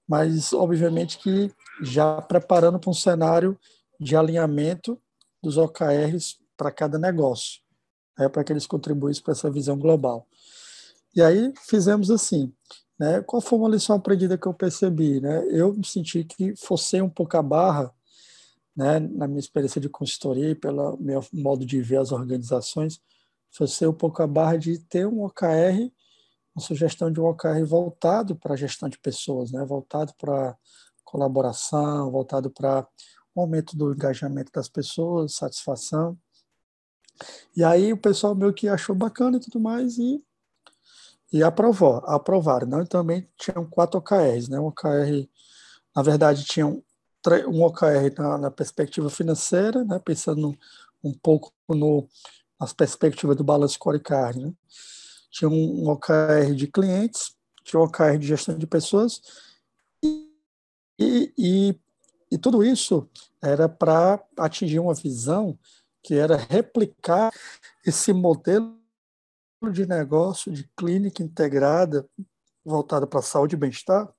mas 0.06 0.52
obviamente 0.52 1.18
que 1.18 1.50
já 1.82 2.20
preparando 2.22 2.78
para 2.78 2.90
um 2.90 2.94
cenário 2.94 3.58
de 3.98 4.16
alinhamento 4.16 5.00
dos 5.42 5.56
OKRs 5.56 6.38
para 6.56 6.70
cada 6.70 6.98
negócio, 6.98 7.60
né, 8.18 8.28
para 8.28 8.44
que 8.44 8.52
eles 8.52 8.66
contribuíssem 8.66 9.22
para 9.22 9.32
essa 9.32 9.50
visão 9.50 9.78
global. 9.78 10.26
E 11.14 11.20
aí 11.20 11.52
fizemos 11.68 12.10
assim, 12.10 12.52
né? 12.98 13.20
Qual 13.22 13.42
foi 13.42 13.58
uma 13.58 13.68
lição 13.68 13.96
aprendida 13.96 14.38
que 14.38 14.46
eu 14.46 14.54
percebi? 14.54 15.20
Né? 15.20 15.44
Eu 15.50 15.76
senti 15.82 16.24
que 16.24 16.54
forcei 16.56 17.02
um 17.02 17.08
pouco 17.08 17.36
a 17.36 17.42
barra 17.42 17.92
né, 18.74 18.98
na 18.98 19.26
minha 19.26 19.40
experiência 19.40 19.80
de 19.80 19.88
consultoria 19.88 20.50
e 20.50 20.54
pelo 20.54 20.96
meu 20.98 21.24
modo 21.32 21.64
de 21.64 21.80
ver 21.82 21.98
as 21.98 22.12
organizações, 22.12 23.00
forcei 23.50 23.86
um 23.86 23.92
pouco 23.92 24.22
a 24.22 24.26
barra 24.26 24.56
de 24.56 24.78
ter 24.78 25.06
um 25.06 25.24
OKR, 25.24 25.92
uma 26.54 26.62
sugestão 26.62 27.10
de 27.10 27.20
um 27.20 27.26
OKR 27.26 27.64
voltado 27.66 28.36
para 28.36 28.54
a 28.54 28.56
gestão 28.56 28.88
de 28.88 28.98
pessoas, 28.98 29.52
né? 29.52 29.64
voltado 29.64 30.12
para 30.18 30.56
colaboração, 31.04 32.10
voltado 32.10 32.50
para 32.50 32.86
o 33.34 33.40
aumento 33.40 33.76
do 33.76 33.92
engajamento 33.92 34.50
das 34.52 34.68
pessoas, 34.68 35.34
satisfação. 35.34 36.18
E 37.56 37.62
aí 37.62 37.92
o 37.92 37.98
pessoal 37.98 38.34
meio 38.34 38.52
que 38.52 38.68
achou 38.68 38.94
bacana 38.94 39.36
e 39.36 39.40
tudo 39.40 39.60
mais, 39.60 39.98
e 39.98 40.22
e 41.32 41.42
aprovou, 41.42 41.96
aprovaram. 42.04 42.66
Né? 42.66 42.84
também 42.84 43.26
tinham 43.38 43.64
quatro 43.64 43.98
OKRs, 43.98 44.48
né? 44.48 44.60
Um 44.60 44.66
OKR, 44.66 45.26
na 45.96 46.02
verdade, 46.02 46.44
tinham 46.44 46.84
um 47.48 47.62
OKR 47.62 48.12
na, 48.18 48.38
na, 48.38 48.50
perspectiva 48.50 49.08
financeira, 49.08 49.84
né? 49.84 49.98
pensando 49.98 50.56
um 51.02 51.12
pouco 51.12 51.52
no, 51.68 52.08
nas 52.60 52.72
perspectivas 52.72 53.36
do 53.36 53.44
balanço 53.44 53.74
scorecard, 53.74 54.38
né? 54.38 54.52
Tinha 55.30 55.48
um, 55.48 55.84
um 55.84 55.90
OKR 55.90 56.54
de 56.54 56.66
clientes, 56.66 57.34
tinha 57.64 57.80
um 57.80 57.84
OKR 57.84 58.18
de 58.18 58.26
gestão 58.26 58.58
de 58.58 58.66
pessoas, 58.66 59.20
e, 60.02 61.32
e, 61.38 61.80
e 62.30 62.38
tudo 62.38 62.62
isso 62.62 63.08
era 63.40 63.68
para 63.68 64.22
atingir 64.36 64.78
uma 64.78 64.94
visão 64.94 65.58
que 66.02 66.14
era 66.14 66.36
replicar 66.36 67.32
esse 67.86 68.12
modelo 68.12 68.78
de 69.72 69.86
negócio 69.86 70.52
de 70.52 70.68
clínica 70.76 71.22
integrada 71.22 72.06
voltada 72.64 73.06
para 73.06 73.22
saúde 73.22 73.54
e 73.54 73.58
bem-estar 73.58 74.12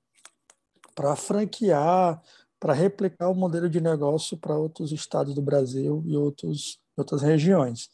para 0.94 1.16
franquear, 1.16 2.22
para 2.64 2.72
replicar 2.72 3.28
o 3.28 3.34
modelo 3.34 3.68
de 3.68 3.78
negócio 3.78 4.38
para 4.38 4.56
outros 4.56 4.90
estados 4.90 5.34
do 5.34 5.42
Brasil 5.42 6.02
e 6.06 6.16
outros, 6.16 6.80
outras 6.96 7.20
regiões. 7.20 7.90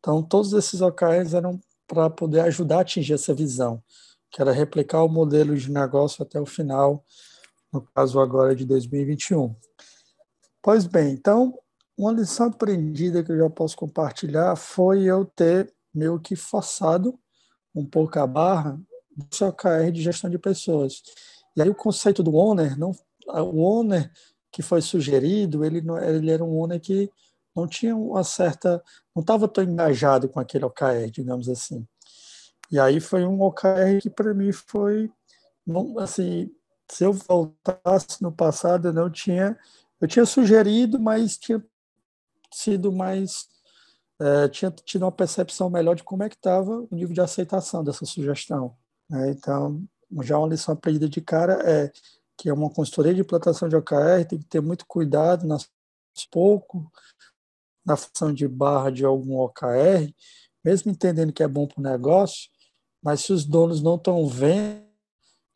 Então, 0.00 0.24
todos 0.24 0.52
esses 0.54 0.80
OKRs 0.80 1.34
eram 1.34 1.60
para 1.86 2.10
poder 2.10 2.40
ajudar 2.40 2.78
a 2.78 2.80
atingir 2.80 3.12
essa 3.12 3.32
visão, 3.32 3.80
que 4.28 4.42
era 4.42 4.50
replicar 4.50 5.04
o 5.04 5.08
modelo 5.08 5.56
de 5.56 5.70
negócio 5.70 6.20
até 6.20 6.40
o 6.40 6.44
final, 6.44 7.04
no 7.72 7.80
caso 7.94 8.18
agora 8.18 8.56
de 8.56 8.66
2021. 8.66 9.54
Pois 10.60 10.84
bem, 10.84 11.12
então, 11.12 11.56
uma 11.96 12.10
lição 12.10 12.48
aprendida 12.48 13.22
que 13.22 13.30
eu 13.30 13.38
já 13.38 13.48
posso 13.48 13.76
compartilhar 13.76 14.56
foi 14.56 15.04
eu 15.04 15.26
ter 15.26 15.72
meio 15.94 16.18
que 16.18 16.34
forçado 16.34 17.16
um 17.72 17.86
pouco 17.86 18.18
a 18.18 18.26
barra 18.26 18.80
do 19.16 19.32
seu 19.32 19.46
OKR 19.46 19.92
de 19.92 20.02
gestão 20.02 20.28
de 20.28 20.40
pessoas. 20.40 21.04
E 21.54 21.62
aí 21.62 21.70
o 21.70 21.74
conceito 21.74 22.20
do 22.20 22.34
owner, 22.34 22.76
não, 22.76 22.92
o 23.28 23.60
owner 23.60 24.10
que 24.50 24.62
foi 24.62 24.80
sugerido, 24.80 25.64
ele, 25.64 25.80
não, 25.80 25.98
ele 25.98 26.30
era 26.30 26.44
um 26.44 26.56
owner 26.58 26.80
que 26.80 27.10
não 27.54 27.66
tinha 27.66 27.96
uma 27.96 28.24
certa, 28.24 28.82
não 29.14 29.20
estava 29.20 29.48
tão 29.48 29.64
engajado 29.64 30.28
com 30.28 30.40
aquele 30.40 30.64
OKR, 30.64 31.10
digamos 31.10 31.48
assim. 31.48 31.86
E 32.70 32.78
aí 32.78 33.00
foi 33.00 33.24
um 33.24 33.40
OKR 33.42 34.00
que 34.00 34.10
para 34.10 34.34
mim 34.34 34.52
foi, 34.52 35.10
assim, 36.00 36.50
se 36.90 37.04
eu 37.04 37.12
voltasse 37.12 38.22
no 38.22 38.32
passado, 38.32 38.88
eu 38.88 38.92
não 38.92 39.10
tinha, 39.10 39.58
eu 40.00 40.08
tinha 40.08 40.24
sugerido, 40.24 40.98
mas 40.98 41.36
tinha 41.36 41.64
sido 42.52 42.92
mais 42.92 43.48
é, 44.20 44.48
tinha 44.48 44.70
tido 44.70 45.02
uma 45.02 45.12
percepção 45.12 45.70
melhor 45.70 45.94
de 45.94 46.02
como 46.02 46.24
é 46.24 46.28
que 46.28 46.34
estava 46.34 46.80
o 46.80 46.88
nível 46.90 47.14
de 47.14 47.20
aceitação 47.20 47.84
dessa 47.84 48.04
sugestão. 48.04 48.76
Né? 49.08 49.30
Então, 49.30 49.82
já 50.22 50.38
uma 50.38 50.48
lição 50.48 50.74
aprendida 50.74 51.08
de 51.08 51.20
cara 51.20 51.54
é 51.64 51.92
que 52.38 52.48
é 52.48 52.52
uma 52.52 52.70
consultoria 52.70 53.12
de 53.12 53.20
implantação 53.20 53.68
de 53.68 53.76
OKR 53.76 54.24
tem 54.28 54.38
que 54.38 54.46
ter 54.46 54.62
muito 54.62 54.86
cuidado 54.86 55.46
nas 55.46 55.68
pouco 56.30 56.90
na 57.84 57.96
função 57.96 58.32
de 58.32 58.46
barra 58.46 58.90
de 58.90 59.04
algum 59.04 59.38
OKR, 59.38 60.12
mesmo 60.64 60.90
entendendo 60.90 61.32
que 61.32 61.42
é 61.42 61.48
bom 61.48 61.66
para 61.66 61.80
o 61.80 61.82
negócio, 61.82 62.50
mas 63.02 63.20
se 63.20 63.32
os 63.32 63.44
donos 63.44 63.80
não 63.82 63.96
estão 63.96 64.26
vendo 64.26 64.86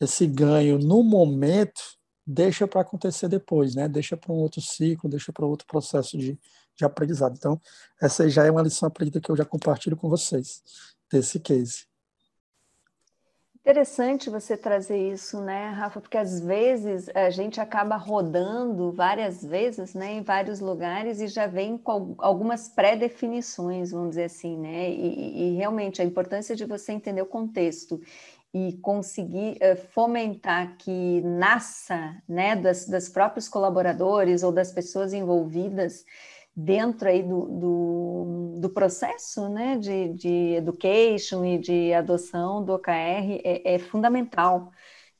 esse 0.01 0.27
ganho 0.27 0.79
no 0.79 1.03
momento, 1.03 1.83
deixa 2.27 2.67
para 2.67 2.81
acontecer 2.81 3.29
depois, 3.29 3.75
né? 3.75 3.89
Deixa 3.89 4.17
para 4.17 4.33
um 4.33 4.37
outro 4.37 4.61
ciclo, 4.61 5.11
deixa 5.11 5.33
para 5.33 5.47
outro 5.47 5.67
processo 5.67 6.17
de, 6.17 6.39
de 6.75 6.85
aprendizado. 6.85 7.35
Então, 7.37 7.61
essa 8.01 8.29
já 8.29 8.47
é 8.47 8.51
uma 8.51 8.63
lição 8.63 8.87
aprendida 8.87 9.21
que 9.21 9.31
eu 9.31 9.37
já 9.37 9.45
compartilho 9.45 9.97
com 9.97 10.09
vocês, 10.09 10.63
desse 11.11 11.39
case. 11.39 11.92
Interessante 13.65 14.29
você 14.29 14.57
trazer 14.57 14.99
isso, 15.13 15.41
né, 15.41 15.69
Rafa? 15.69 16.01
Porque 16.01 16.19
às 16.19 16.41
vezes 16.41 17.09
a 17.15 17.31
gente 17.31 17.61
acaba 17.61 17.95
rodando 17.95 18.91
várias 18.91 19.45
vezes, 19.45 19.95
né, 19.95 20.15
em 20.15 20.21
vários 20.21 20.59
lugares 20.59 21.21
e 21.21 21.29
já 21.29 21.47
vem 21.47 21.79
com 21.79 22.17
algumas 22.19 22.69
pré-definições, 22.69 23.93
vamos 23.93 24.11
dizer 24.11 24.25
assim, 24.25 24.59
né? 24.59 24.91
E, 24.91 25.53
e, 25.53 25.57
realmente 25.57 26.03
a 26.03 26.05
importância 26.05 26.57
de 26.57 26.65
você 26.65 26.91
entender 26.91 27.23
o 27.23 27.27
contexto 27.27 28.01
e 28.53 28.73
conseguir 28.83 29.59
uh, 29.63 29.77
fomentar 29.93 30.77
que 30.77 31.21
nasça, 31.21 32.17
né, 32.29 32.57
das, 32.57 32.87
das 32.87 33.09
próprios 33.09 33.49
colaboradores 33.49 34.43
ou 34.43 34.51
das 34.51 34.73
pessoas 34.73 35.13
envolvidas 35.13 36.05
dentro 36.55 37.09
aí 37.09 37.23
do, 37.23 37.47
do, 37.47 38.55
do 38.61 38.71
processo 38.71 39.49
né, 39.49 39.77
de, 39.79 40.13
de 40.13 40.55
education 40.55 41.45
e 41.45 41.59
de 41.59 41.93
adoção 41.95 42.65
do 42.65 42.75
OKR 42.75 43.41
é, 43.43 43.75
é 43.75 43.79
fundamental. 43.79 44.71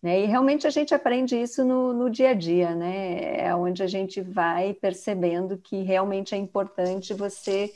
Né? 0.03 0.23
E 0.23 0.27
realmente 0.27 0.67
a 0.67 0.71
gente 0.71 0.95
aprende 0.95 1.41
isso 1.41 1.65
no, 1.65 1.93
no 1.93 2.11
dia 2.11 2.31
a 2.31 2.35
dia, 2.35 2.75
né? 2.75 3.39
É 3.47 3.55
onde 3.55 3.85
a 3.85 3.87
gente 3.87 4.21
vai 4.21 4.75
percebendo 4.75 5.57
que 5.57 5.83
realmente 5.83 6.35
é 6.35 6.39
importante 6.39 7.15
você 7.15 7.73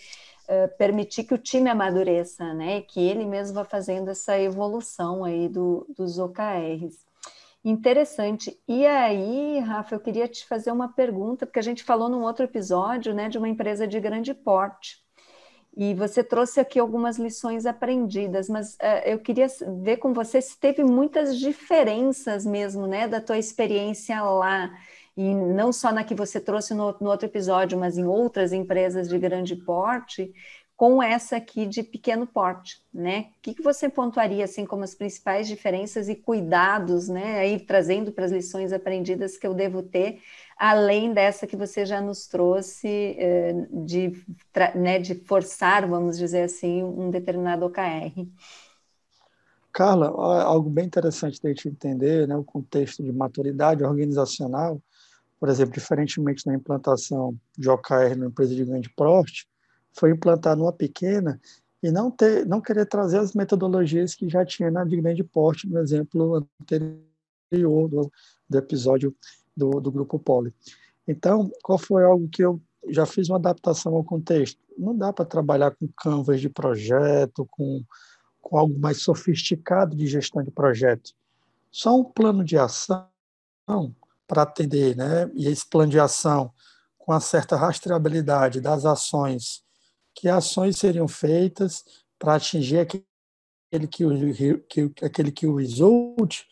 uh, 0.48 0.76
permitir 0.76 1.22
que 1.22 1.34
o 1.34 1.38
time 1.38 1.70
amadureça, 1.70 2.52
né? 2.52 2.82
Que 2.82 3.00
ele 3.00 3.24
mesmo 3.24 3.54
vá 3.54 3.64
fazendo 3.64 4.10
essa 4.10 4.36
evolução 4.40 5.24
aí 5.24 5.48
do, 5.48 5.86
dos 5.96 6.18
OKRs. 6.18 7.05
Interessante. 7.68 8.56
E 8.68 8.86
aí, 8.86 9.58
Rafa, 9.58 9.96
eu 9.96 9.98
queria 9.98 10.28
te 10.28 10.46
fazer 10.46 10.70
uma 10.70 10.92
pergunta, 10.92 11.44
porque 11.44 11.58
a 11.58 11.62
gente 11.62 11.82
falou 11.82 12.08
num 12.08 12.22
outro 12.22 12.44
episódio, 12.44 13.12
né, 13.12 13.28
de 13.28 13.38
uma 13.38 13.48
empresa 13.48 13.88
de 13.88 13.98
grande 13.98 14.32
porte. 14.32 14.98
E 15.76 15.92
você 15.92 16.22
trouxe 16.22 16.60
aqui 16.60 16.78
algumas 16.78 17.18
lições 17.18 17.66
aprendidas, 17.66 18.48
mas 18.48 18.74
uh, 18.74 19.02
eu 19.04 19.18
queria 19.18 19.48
ver 19.82 19.96
com 19.96 20.12
você 20.12 20.40
se 20.40 20.56
teve 20.60 20.84
muitas 20.84 21.36
diferenças 21.36 22.46
mesmo, 22.46 22.86
né, 22.86 23.08
da 23.08 23.20
tua 23.20 23.36
experiência 23.36 24.22
lá, 24.22 24.70
e 25.16 25.34
não 25.34 25.72
só 25.72 25.90
na 25.90 26.04
que 26.04 26.14
você 26.14 26.38
trouxe 26.40 26.72
no, 26.72 26.96
no 27.00 27.10
outro 27.10 27.26
episódio, 27.26 27.76
mas 27.76 27.98
em 27.98 28.04
outras 28.04 28.52
empresas 28.52 29.08
de 29.08 29.18
grande 29.18 29.56
porte, 29.56 30.32
com 30.76 31.02
essa 31.02 31.36
aqui 31.36 31.64
de 31.64 31.82
pequeno 31.82 32.26
porte, 32.26 32.82
né? 32.92 33.30
O 33.38 33.42
que, 33.42 33.54
que 33.54 33.62
você 33.62 33.88
pontuaria 33.88 34.44
assim 34.44 34.66
como 34.66 34.84
as 34.84 34.94
principais 34.94 35.48
diferenças 35.48 36.06
e 36.08 36.14
cuidados, 36.14 37.08
né? 37.08 37.38
Aí 37.38 37.58
trazendo 37.58 38.12
para 38.12 38.26
as 38.26 38.32
lições 38.32 38.72
aprendidas 38.74 39.38
que 39.38 39.46
eu 39.46 39.54
devo 39.54 39.82
ter, 39.82 40.20
além 40.56 41.14
dessa 41.14 41.46
que 41.46 41.56
você 41.56 41.86
já 41.86 42.00
nos 42.02 42.26
trouxe 42.26 43.16
eh, 43.18 43.54
de, 43.70 44.22
né, 44.74 44.98
de 44.98 45.14
forçar, 45.14 45.88
vamos 45.88 46.18
dizer 46.18 46.42
assim, 46.42 46.82
um 46.82 47.10
determinado 47.10 47.64
OKR. 47.64 48.28
Carla, 49.72 50.08
algo 50.42 50.68
bem 50.68 50.86
interessante 50.86 51.40
da 51.42 51.48
gente 51.48 51.68
entender, 51.68 52.28
né, 52.28 52.36
o 52.36 52.44
contexto 52.44 53.02
de 53.02 53.12
maturidade 53.12 53.82
organizacional, 53.82 54.80
por 55.38 55.48
exemplo, 55.48 55.74
diferentemente 55.74 56.44
da 56.44 56.54
implantação 56.54 57.34
de 57.56 57.68
OKR 57.68 58.14
numa 58.16 58.26
empresa 58.28 58.54
de 58.54 58.64
grande 58.64 58.90
porte, 58.90 59.46
foi 59.96 60.10
implantar 60.10 60.56
numa 60.56 60.72
pequena 60.72 61.40
e 61.82 61.90
não 61.90 62.10
ter, 62.10 62.46
não 62.46 62.60
querer 62.60 62.86
trazer 62.86 63.18
as 63.18 63.32
metodologias 63.32 64.14
que 64.14 64.28
já 64.28 64.44
tinha 64.44 64.70
na 64.70 64.84
de 64.84 64.96
grande 64.96 65.24
porte, 65.24 65.68
no 65.68 65.78
exemplo 65.78 66.46
anterior 66.60 67.88
do, 67.88 68.12
do 68.48 68.58
episódio 68.58 69.14
do, 69.56 69.80
do 69.80 69.90
grupo 69.90 70.18
Poli. 70.18 70.52
Então, 71.06 71.50
qual 71.62 71.78
foi 71.78 72.04
algo 72.04 72.28
que 72.28 72.42
eu 72.42 72.60
já 72.88 73.06
fiz 73.06 73.28
uma 73.28 73.38
adaptação 73.38 73.94
ao 73.94 74.04
contexto? 74.04 74.60
Não 74.76 74.96
dá 74.96 75.12
para 75.12 75.24
trabalhar 75.24 75.70
com 75.70 75.88
canvas 75.96 76.40
de 76.40 76.48
projeto, 76.48 77.46
com, 77.50 77.82
com 78.40 78.58
algo 78.58 78.78
mais 78.78 79.02
sofisticado 79.02 79.96
de 79.96 80.06
gestão 80.06 80.42
de 80.42 80.50
projeto. 80.50 81.12
Só 81.70 81.96
um 81.96 82.04
plano 82.04 82.44
de 82.44 82.58
ação 82.58 83.06
para 84.26 84.42
atender, 84.42 84.96
né? 84.96 85.30
E 85.34 85.46
esse 85.46 85.68
plano 85.68 85.90
de 85.90 86.00
ação 86.00 86.52
com 86.98 87.12
uma 87.12 87.20
certa 87.20 87.56
rastreabilidade 87.56 88.60
das 88.60 88.84
ações 88.84 89.65
que 90.16 90.28
ações 90.28 90.78
seriam 90.78 91.06
feitas 91.06 91.84
para 92.18 92.34
atingir 92.34 92.78
aquele 92.78 93.86
que, 93.88 94.04
o, 94.04 94.62
que, 94.66 94.92
aquele 95.04 95.30
que 95.30 95.46
o 95.46 95.54
result. 95.54 96.44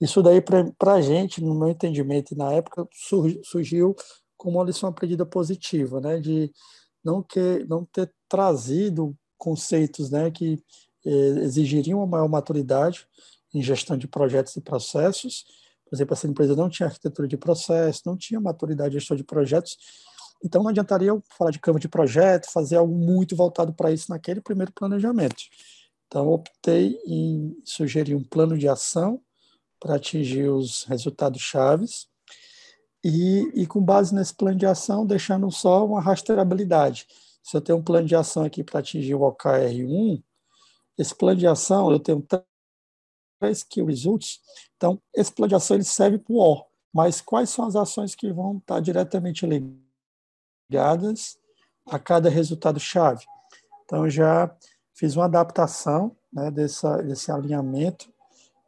Isso 0.00 0.20
daí, 0.20 0.42
para 0.42 0.94
a 0.94 1.00
gente, 1.00 1.40
no 1.40 1.54
meu 1.54 1.68
entendimento, 1.68 2.36
na 2.36 2.52
época, 2.52 2.86
surgiu 3.44 3.94
como 4.36 4.58
uma 4.58 4.64
lição 4.64 4.88
aprendida 4.88 5.24
positiva, 5.24 6.00
né? 6.00 6.18
de 6.18 6.52
não, 7.02 7.22
que, 7.22 7.64
não 7.68 7.84
ter 7.84 8.12
trazido 8.28 9.16
conceitos 9.38 10.10
né, 10.10 10.30
que 10.30 10.58
eh, 11.06 11.42
exigiriam 11.42 11.98
uma 11.98 12.06
maior 12.06 12.28
maturidade 12.28 13.06
em 13.54 13.62
gestão 13.62 13.96
de 13.96 14.08
projetos 14.08 14.56
e 14.56 14.60
processos. 14.60 15.44
Por 15.84 15.94
exemplo, 15.94 16.14
essa 16.14 16.26
empresa 16.26 16.56
não 16.56 16.68
tinha 16.68 16.88
arquitetura 16.88 17.28
de 17.28 17.36
processo, 17.36 18.02
não 18.04 18.16
tinha 18.16 18.40
maturidade 18.40 18.90
de 18.90 18.98
gestão 18.98 19.16
de 19.16 19.22
projetos, 19.22 19.76
então 20.44 20.62
não 20.62 20.68
adiantaria 20.68 21.08
eu 21.08 21.22
falar 21.30 21.50
de 21.50 21.58
campo 21.58 21.80
de 21.80 21.88
projeto, 21.88 22.52
fazer 22.52 22.76
algo 22.76 22.94
muito 22.94 23.34
voltado 23.34 23.72
para 23.72 23.90
isso 23.90 24.10
naquele 24.10 24.42
primeiro 24.42 24.70
planejamento. 24.72 25.42
Então 26.06 26.28
optei 26.28 27.00
em 27.06 27.56
sugerir 27.64 28.14
um 28.14 28.22
plano 28.22 28.58
de 28.58 28.68
ação 28.68 29.22
para 29.80 29.96
atingir 29.96 30.50
os 30.50 30.84
resultados 30.84 31.40
chaves 31.40 32.06
e, 33.02 33.50
e 33.54 33.66
com 33.66 33.82
base 33.82 34.14
nesse 34.14 34.34
plano 34.34 34.58
de 34.58 34.66
ação 34.66 35.06
deixando 35.06 35.50
só 35.50 35.84
uma 35.86 36.00
rastreabilidade. 36.00 37.06
Se 37.42 37.56
eu 37.56 37.60
tenho 37.62 37.78
um 37.78 37.82
plano 37.82 38.06
de 38.06 38.14
ação 38.14 38.44
aqui 38.44 38.62
para 38.62 38.80
atingir 38.80 39.14
o 39.14 39.20
OKR1, 39.20 40.22
esse 40.98 41.14
plano 41.14 41.38
de 41.38 41.46
ação 41.46 41.90
eu 41.90 41.98
tenho 41.98 42.22
três 43.40 43.62
key 43.62 43.82
results. 43.82 44.40
Então 44.76 45.00
esse 45.14 45.32
plano 45.32 45.48
de 45.48 45.54
ação 45.54 45.74
ele 45.74 45.84
serve 45.84 46.18
para 46.18 46.34
o 46.34 46.38
O, 46.38 46.66
mas 46.92 47.22
quais 47.22 47.48
são 47.48 47.66
as 47.66 47.74
ações 47.74 48.14
que 48.14 48.30
vão 48.30 48.58
estar 48.58 48.80
diretamente 48.80 49.46
ligadas 49.46 49.83
ligadas 50.68 51.38
a 51.86 51.98
cada 51.98 52.28
resultado-chave. 52.28 53.24
Então, 53.84 54.08
já 54.08 54.54
fiz 54.94 55.16
uma 55.16 55.26
adaptação 55.26 56.16
né, 56.32 56.50
dessa, 56.50 57.02
desse 57.02 57.30
alinhamento 57.30 58.12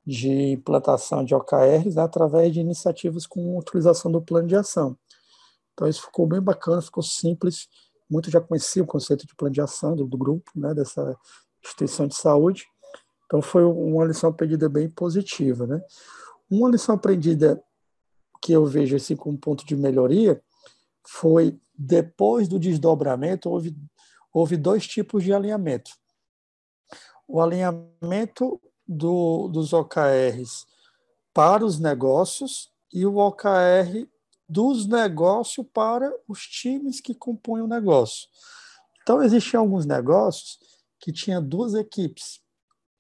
de 0.07 0.53
implantação 0.53 1.25
de 1.25 1.35
OKRs 1.35 1.97
né, 1.97 2.03
através 2.03 2.53
de 2.53 2.61
iniciativas 2.61 3.27
com 3.27 3.59
utilização 3.59 4.11
do 4.11 4.23
plano 4.23 4.47
de 4.47 4.55
ação. 4.55 4.97
Então, 5.73 5.89
isso 5.89 6.03
ficou 6.03 6.27
bem 6.27 6.41
bacana, 6.41 6.81
ficou 6.81 7.03
simples. 7.03 7.69
Muitos 8.09 8.31
já 8.31 8.41
conheciam 8.41 8.85
o 8.85 8.87
conceito 8.87 9.27
de 9.27 9.35
plano 9.35 9.55
de 9.55 9.61
ação 9.61 9.97
do, 9.97 10.07
do 10.07 10.17
grupo, 10.17 10.51
né, 10.55 10.73
dessa 10.75 11.17
instituição 11.65 12.07
de 12.07 12.15
saúde. 12.15 12.67
Então, 13.25 13.43
foi 13.43 13.65
uma 13.65 14.05
lição 14.05 14.31
aprendida 14.31 14.69
bem 14.69 14.89
positiva. 14.89 15.67
Né? 15.67 15.83
Uma 16.49 16.71
lição 16.71 16.95
aprendida 16.95 17.61
que 18.41 18.53
eu 18.53 18.65
vejo 18.65 18.95
assim 18.95 19.17
como 19.17 19.37
ponto 19.37 19.67
de 19.67 19.75
melhoria 19.75 20.41
foi 21.07 21.59
depois 21.77 22.49
do 22.49 22.59
desdobramento, 22.59 23.51
houve, 23.51 23.77
houve 24.33 24.57
dois 24.57 24.87
tipos 24.87 25.23
de 25.23 25.33
alinhamento. 25.33 25.93
O 27.29 27.41
alinhamento 27.41 28.61
do, 28.87 29.49
dos 29.49 29.73
OKRs 29.73 30.67
para 31.35 31.65
os 31.65 31.79
negócios 31.79 32.71
e 32.93 33.05
o 33.05 33.17
OKR 33.17 34.09
dos 34.49 34.87
negócios 34.87 35.67
para 35.73 36.13
os 36.29 36.47
times 36.47 37.01
que 37.01 37.15
compõem 37.15 37.63
o 37.63 37.67
negócio. 37.67 38.29
Então, 39.03 39.23
existiam 39.23 39.63
alguns 39.63 39.85
negócios 39.85 40.59
que 40.99 41.13
tinham 41.13 41.43
duas 41.43 41.75
equipes. 41.75 42.41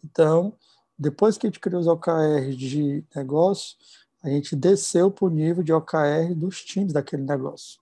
Então, 0.04 0.56
depois 0.98 1.38
que 1.38 1.46
a 1.46 1.50
gente 1.50 1.60
criou 1.60 1.80
os 1.80 1.86
OKRs 1.86 2.56
de 2.56 3.04
negócio, 3.14 3.76
a 4.22 4.28
gente 4.28 4.56
desceu 4.56 5.10
para 5.10 5.26
o 5.26 5.30
nível 5.30 5.62
de 5.62 5.72
OKR 5.72 6.34
dos 6.34 6.64
times 6.64 6.92
daquele 6.92 7.22
negócio. 7.22 7.80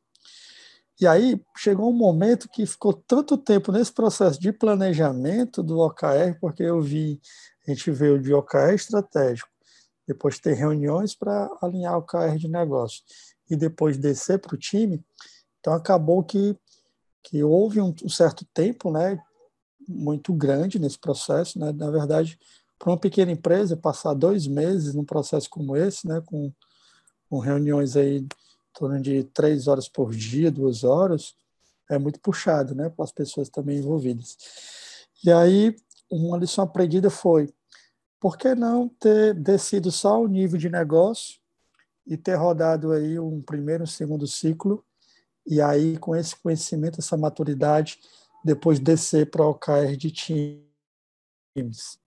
E 1.01 1.07
aí 1.07 1.41
chegou 1.57 1.91
um 1.91 1.97
momento 1.97 2.49
que 2.49 2.65
ficou 2.65 2.93
tanto 2.93 3.37
tempo 3.37 3.73
nesse 3.73 3.93
processo 3.93 4.41
de 4.41 4.53
planejamento 4.53 5.63
do 5.63 5.79
OKR, 5.81 6.39
porque 6.41 6.63
eu 6.63 6.81
vi, 6.81 7.21
a 7.67 7.71
gente 7.71 7.91
veio 7.91 8.21
de 8.21 8.33
OKR 8.33 8.75
estratégico, 8.75 9.49
depois 10.07 10.39
ter 10.39 10.55
reuniões 10.55 11.15
para 11.15 11.51
alinhar 11.61 11.95
o 11.95 11.99
OKR 11.99 12.37
de 12.39 12.49
negócio, 12.49 13.03
e 13.51 13.57
depois 13.57 13.99
descer 13.99 14.39
para 14.39 14.55
o 14.55 14.59
time. 14.59 15.05
Então 15.59 15.73
acabou 15.73 16.23
que, 16.23 16.57
que 17.23 17.43
houve 17.43 17.81
um, 17.81 17.93
um 18.05 18.09
certo 18.09 18.47
tempo 18.55 18.91
né, 18.93 19.19
muito 19.89 20.33
grande 20.33 20.79
nesse 20.79 20.99
processo. 20.99 21.59
Né? 21.59 21.73
Na 21.73 21.91
verdade, 21.91 22.39
para 22.79 22.91
uma 22.91 22.99
pequena 22.99 23.33
empresa, 23.33 23.77
passar 23.77 24.15
dois 24.15 24.47
meses 24.47 24.95
num 24.95 25.05
processo 25.05 25.51
como 25.51 25.77
esse, 25.77 26.07
né, 26.07 26.23
com, 26.25 26.53
com 27.29 27.39
reuniões 27.39 27.97
aí 27.97 28.27
torno 28.75 29.01
de 29.01 29.25
três 29.25 29.67
horas 29.69 29.89
por 29.89 30.15
dia, 30.15 30.51
duas 30.51 30.85
horas, 30.85 31.35
é 31.91 31.99
muito 31.99 32.21
puxado, 32.21 32.75
né, 32.75 32.91
para 32.91 33.05
as 33.05 33.13
pessoas 33.13 33.49
também 33.49 33.79
envolvidas. 33.79 34.37
E 35.25 35.31
aí, 35.31 35.75
uma 36.11 36.37
lição 36.37 36.65
aprendida 36.65 37.09
foi: 37.09 37.53
por 38.21 38.37
que 38.37 38.55
não 38.55 38.89
ter 38.89 39.35
descido 39.35 39.91
só 39.91 40.21
o 40.21 40.29
nível 40.29 40.59
de 40.59 40.69
negócio 40.69 41.41
e 42.07 42.17
ter 42.17 42.35
rodado 42.35 42.93
aí 42.93 43.19
um 43.19 43.41
primeiro, 43.41 43.85
um 43.85 43.87
segundo 43.87 44.27
ciclo, 44.27 44.85
e 45.47 45.61
aí, 45.61 45.99
com 45.99 46.17
esse 46.17 46.35
conhecimento, 46.37 47.01
essa 47.01 47.17
maturidade, 47.17 47.99
depois 48.45 48.79
descer 48.79 49.31
para 49.31 49.45
o 49.45 49.51
OKR 49.51 49.97
de 49.97 50.11
times. 50.11 50.65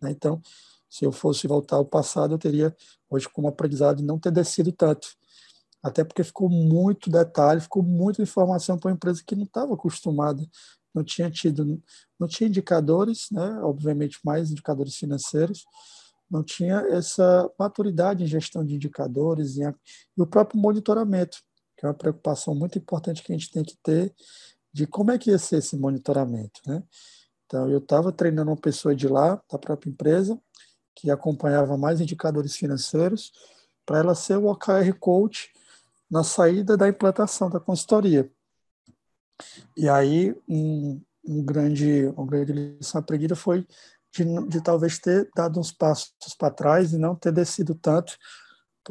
Né? 0.01 0.12
Então, 0.12 0.41
se 0.89 1.06
eu 1.06 1.12
fosse 1.12 1.47
voltar 1.47 1.75
ao 1.75 1.86
passado, 1.86 2.34
eu 2.34 2.38
teria 2.39 2.75
hoje 3.10 3.30
como 3.30 3.47
aprendizado 3.47 4.01
não 4.01 4.19
ter 4.19 4.32
descido 4.32 4.71
tanto, 4.71 5.10
até 5.84 6.04
porque 6.04 6.24
ficou 6.24 6.50
muito 6.50 7.10
detalhe, 7.10 7.62
ficou 7.62 7.84
muita 7.84 8.22
informação 8.22 8.78
para 8.78 8.90
uma 8.90 8.96
empresa 8.96 9.24
que 9.26 9.36
não 9.36 9.44
estava 9.44 9.74
acostumada, 9.74 10.46
não 10.94 11.04
tinha 11.04 11.30
tido, 11.30 11.82
não 12.20 12.28
tinha 12.28 12.48
indicadores, 12.48 13.28
né, 13.32 13.60
obviamente 13.62 14.20
mais 14.24 14.52
indicadores 14.52 14.96
financeiros, 14.96 15.66
não 16.30 16.44
tinha 16.44 16.78
essa 16.90 17.50
maturidade 17.58 18.24
em 18.24 18.28
gestão 18.28 18.66
de 18.66 18.76
indicadores 18.76 19.58
e, 19.58 19.62
o 20.18 20.28
próprio 20.28 20.60
monitoramento, 20.60 21.38
que 21.78 21.86
é 21.86 21.90
uma 21.90 21.94
preocupação 21.94 22.54
muito 22.54 22.78
importante 22.78 23.24
que 23.24 23.32
a 23.32 23.38
gente 23.38 23.52
tem 23.52 23.63
que 23.63 23.78
ter 23.82 24.13
de 24.74 24.86
como 24.86 25.12
é 25.12 25.18
que 25.18 25.30
ia 25.30 25.38
ser 25.38 25.58
esse 25.58 25.78
monitoramento, 25.78 26.62
né? 26.68 26.84
Então, 27.46 27.70
eu 27.70 27.78
estava 27.78 28.12
treinando 28.12 28.52
uma 28.52 28.58
pessoa 28.60 28.94
de 28.94 29.08
lá, 29.08 29.42
da 29.50 29.58
própria 29.58 29.90
empresa, 29.90 30.38
que 30.94 31.10
acompanhava 31.10 31.78
mais 31.78 32.02
indicadores 32.02 32.58
financeiros, 32.58 33.32
para 33.86 34.00
ela 34.00 34.13
ser 34.13 34.38
o 34.38 34.48
OKR 34.48 34.94
Coach 35.00 35.50
na 36.10 36.24
saída 36.24 36.78
da 36.78 36.88
implantação 36.88 37.50
da 37.50 37.60
consultoria. 37.60 38.30
E 39.76 39.88
aí, 39.88 40.36
um, 40.48 41.02
um 41.26 41.43
grande, 41.43 42.06
uma 42.15 42.26
grande 42.26 42.54
lição 42.54 43.00
aprendida 43.00 43.36
foi 43.36 43.67
de, 44.12 44.48
de, 44.48 44.62
talvez 44.62 44.98
ter 44.98 45.30
dado 45.36 45.60
uns 45.60 45.72
passos 45.72 46.13
para 46.38 46.54
trás 46.54 46.93
e 46.93 46.98
não 46.98 47.15
ter 47.15 47.32
descido 47.32 47.76
tanto 47.76 48.17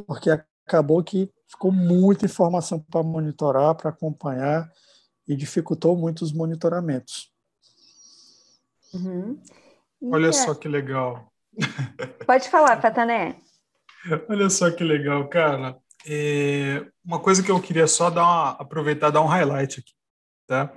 porque 0.05 0.29
acabou 0.65 1.03
que 1.03 1.31
ficou 1.47 1.71
muita 1.71 2.25
informação 2.25 2.79
para 2.79 3.03
monitorar, 3.03 3.75
para 3.75 3.89
acompanhar, 3.89 4.69
e 5.27 5.35
dificultou 5.35 5.95
muito 5.95 6.21
os 6.23 6.31
monitoramentos. 6.31 7.31
Uhum. 8.93 9.41
Olha 10.03 10.27
é... 10.27 10.31
só 10.31 10.53
que 10.53 10.67
legal. 10.67 11.31
Pode 12.25 12.49
falar, 12.49 12.77
Patané. 12.77 13.41
Olha 14.29 14.49
só 14.49 14.71
que 14.71 14.83
legal, 14.83 15.27
cara. 15.27 15.77
É, 16.09 16.89
uma 17.03 17.19
coisa 17.19 17.43
que 17.43 17.51
eu 17.51 17.61
queria 17.61 17.85
só 17.85 18.09
dar 18.09 18.23
uma, 18.23 18.51
aproveitar 18.51 19.09
dar 19.09 19.21
um 19.21 19.25
highlight 19.25 19.81
aqui, 19.81 19.91
tá? 20.47 20.73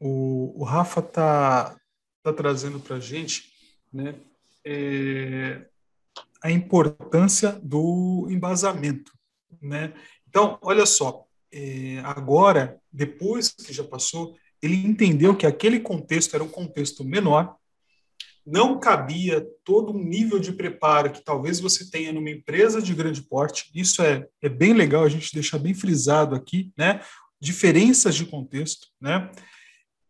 O, 0.00 0.60
o 0.60 0.64
Rafa 0.64 1.00
tá, 1.00 1.76
tá 2.20 2.32
trazendo 2.32 2.80
para 2.80 2.98
gente, 2.98 3.44
né, 3.92 4.16
é, 4.64 5.68
a 6.42 6.50
importância 6.50 7.52
do 7.62 8.26
embasamento, 8.28 9.12
né? 9.62 9.92
Então, 10.28 10.58
olha 10.62 10.84
só, 10.84 11.24
é, 11.52 12.00
agora, 12.00 12.80
depois 12.92 13.50
que 13.50 13.72
já 13.72 13.84
passou, 13.84 14.36
ele 14.60 14.74
entendeu 14.74 15.36
que 15.36 15.46
aquele 15.46 15.78
contexto 15.78 16.34
era 16.34 16.42
um 16.42 16.48
contexto 16.48 17.04
menor, 17.04 17.56
não 18.46 18.78
cabia 18.78 19.46
todo 19.64 19.92
um 19.92 20.02
nível 20.02 20.38
de 20.38 20.52
preparo 20.52 21.12
que 21.12 21.24
talvez 21.24 21.60
você 21.60 21.90
tenha 21.90 22.12
numa 22.12 22.30
empresa 22.30 22.80
de 22.80 22.94
grande 22.94 23.22
porte. 23.22 23.70
Isso 23.74 24.02
é, 24.02 24.26
é 24.42 24.48
bem 24.48 24.72
legal 24.72 25.04
a 25.04 25.08
gente 25.08 25.32
deixar 25.32 25.58
bem 25.58 25.74
frisado 25.74 26.34
aqui, 26.34 26.72
né? 26.76 27.00
Diferenças 27.40 28.14
de 28.14 28.26
contexto, 28.26 28.88
né? 29.00 29.30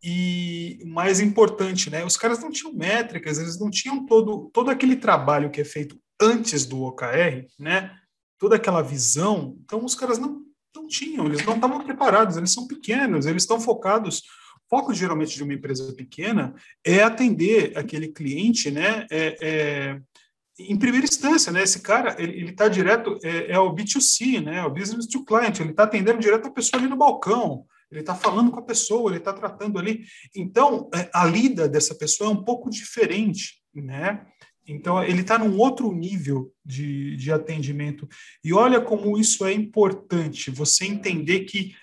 E 0.03 0.79
mais 0.85 1.19
importante, 1.19 1.89
né? 1.89 2.03
Os 2.03 2.17
caras 2.17 2.39
não 2.39 2.51
tinham 2.51 2.73
métricas, 2.73 3.37
eles 3.37 3.59
não 3.59 3.69
tinham 3.69 4.05
todo, 4.05 4.49
todo 4.53 4.71
aquele 4.71 4.95
trabalho 4.95 5.51
que 5.51 5.61
é 5.61 5.65
feito 5.65 5.99
antes 6.19 6.65
do 6.65 6.81
OKR, 6.83 7.45
né? 7.59 7.95
Toda 8.39 8.55
aquela 8.55 8.81
visão. 8.81 9.57
Então, 9.63 9.85
os 9.85 9.93
caras 9.93 10.17
não, 10.17 10.41
não 10.75 10.87
tinham, 10.87 11.25
eles 11.27 11.45
não 11.45 11.55
estavam 11.55 11.83
preparados, 11.83 12.37
eles 12.37 12.51
são 12.51 12.67
pequenos, 12.67 13.25
eles 13.25 13.43
estão 13.43 13.59
focados 13.59 14.23
foco 14.71 14.93
geralmente 14.93 15.35
de 15.35 15.43
uma 15.43 15.53
empresa 15.53 15.91
pequena 15.91 16.55
é 16.81 17.03
atender 17.03 17.77
aquele 17.77 18.07
cliente, 18.07 18.71
né? 18.71 19.05
É, 19.11 19.37
é, 19.41 20.01
em 20.57 20.77
primeira 20.77 21.05
instância, 21.05 21.51
né? 21.51 21.61
Esse 21.61 21.81
cara 21.81 22.15
ele 22.17 22.51
está 22.51 22.69
direto 22.69 23.19
é, 23.21 23.51
é, 23.51 23.59
o 23.59 23.75
B2C, 23.75 24.41
né? 24.41 24.63
O 24.63 24.69
business 24.69 25.07
to 25.07 25.25
client. 25.25 25.59
Ele 25.59 25.71
está 25.71 25.83
atendendo 25.83 26.21
direto 26.21 26.47
a 26.47 26.51
pessoa 26.51 26.79
ali 26.79 26.89
no 26.89 26.95
balcão. 26.95 27.65
Ele 27.91 27.99
está 27.99 28.15
falando 28.15 28.49
com 28.49 28.59
a 28.59 28.63
pessoa, 28.63 29.11
ele 29.11 29.17
está 29.17 29.33
tratando 29.33 29.77
ali. 29.77 30.05
Então, 30.33 30.89
é, 30.95 31.09
a 31.13 31.25
lida 31.25 31.67
dessa 31.67 31.93
pessoa 31.93 32.29
é 32.29 32.33
um 32.33 32.41
pouco 32.41 32.69
diferente, 32.69 33.61
né? 33.75 34.25
Então, 34.65 35.03
ele 35.03 35.19
está 35.19 35.37
num 35.37 35.57
outro 35.57 35.91
nível 35.91 36.53
de, 36.63 37.17
de 37.17 37.29
atendimento. 37.29 38.07
E 38.41 38.53
olha 38.53 38.79
como 38.79 39.17
isso 39.17 39.43
é 39.43 39.51
importante, 39.51 40.49
você 40.49 40.85
entender 40.85 41.41
que 41.41 41.75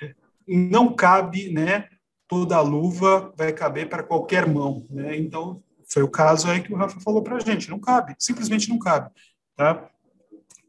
não 0.47 0.95
cabe, 0.95 1.51
né? 1.51 1.87
Toda 2.29 2.61
luva 2.61 3.33
vai 3.37 3.53
caber 3.53 3.89
para 3.89 4.03
qualquer 4.03 4.47
mão, 4.47 4.87
né? 4.91 5.17
Então, 5.17 5.63
foi 5.89 6.03
o 6.03 6.11
caso 6.11 6.49
aí 6.49 6.61
que 6.61 6.73
o 6.73 6.77
Rafa 6.77 7.01
falou 7.01 7.23
para 7.23 7.37
a 7.37 7.41
gente, 7.41 7.71
não 7.71 7.81
cabe, 7.81 8.15
simplesmente 8.19 8.69
não 8.69 8.79
cabe, 8.79 9.11
tá? 9.57 9.89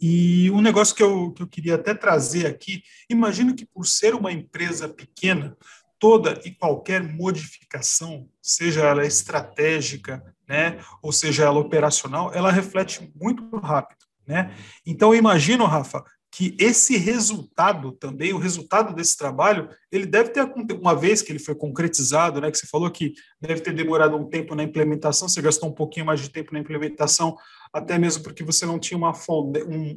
E 0.01 0.49
um 0.51 0.61
negócio 0.61 0.95
que 0.95 1.03
eu, 1.03 1.31
que 1.33 1.43
eu 1.43 1.47
queria 1.47 1.75
até 1.75 1.93
trazer 1.93 2.47
aqui, 2.47 2.81
imagino 3.09 3.53
que 3.53 3.65
por 3.65 3.85
ser 3.85 4.15
uma 4.15 4.31
empresa 4.31 4.87
pequena, 4.87 5.57
toda 5.99 6.39
e 6.45 6.51
qualquer 6.51 7.03
modificação, 7.03 8.29
seja 8.41 8.85
ela 8.85 9.05
estratégica, 9.05 10.23
né, 10.47 10.79
ou 11.01 11.11
seja 11.11 11.43
ela 11.43 11.59
operacional, 11.59 12.31
ela 12.33 12.49
reflete 12.49 13.11
muito 13.13 13.57
rápido, 13.57 14.05
né? 14.25 14.55
Então, 14.85 15.13
imagino, 15.13 15.65
Rafa, 15.65 16.01
que 16.31 16.55
esse 16.59 16.95
resultado 16.95 17.91
também, 17.91 18.33
o 18.33 18.37
resultado 18.37 18.93
desse 18.93 19.17
trabalho, 19.17 19.69
ele 19.91 20.05
deve 20.05 20.29
ter 20.29 20.43
uma 20.79 20.95
vez 20.95 21.21
que 21.21 21.31
ele 21.31 21.39
foi 21.39 21.55
concretizado, 21.55 22.39
né, 22.39 22.51
que 22.51 22.57
você 22.57 22.67
falou 22.67 22.89
que 22.91 23.13
deve 23.41 23.61
ter 23.61 23.73
demorado 23.73 24.15
um 24.15 24.29
tempo 24.29 24.53
na 24.53 24.63
implementação, 24.63 25.27
você 25.27 25.41
gastou 25.41 25.69
um 25.69 25.73
pouquinho 25.73 26.05
mais 26.05 26.19
de 26.19 26.29
tempo 26.29 26.53
na 26.53 26.59
implementação, 26.59 27.35
até 27.73 27.97
mesmo 27.97 28.23
porque 28.23 28.43
você 28.43 28.65
não 28.65 28.77
tinha 28.77 28.97
uma, 28.97 29.11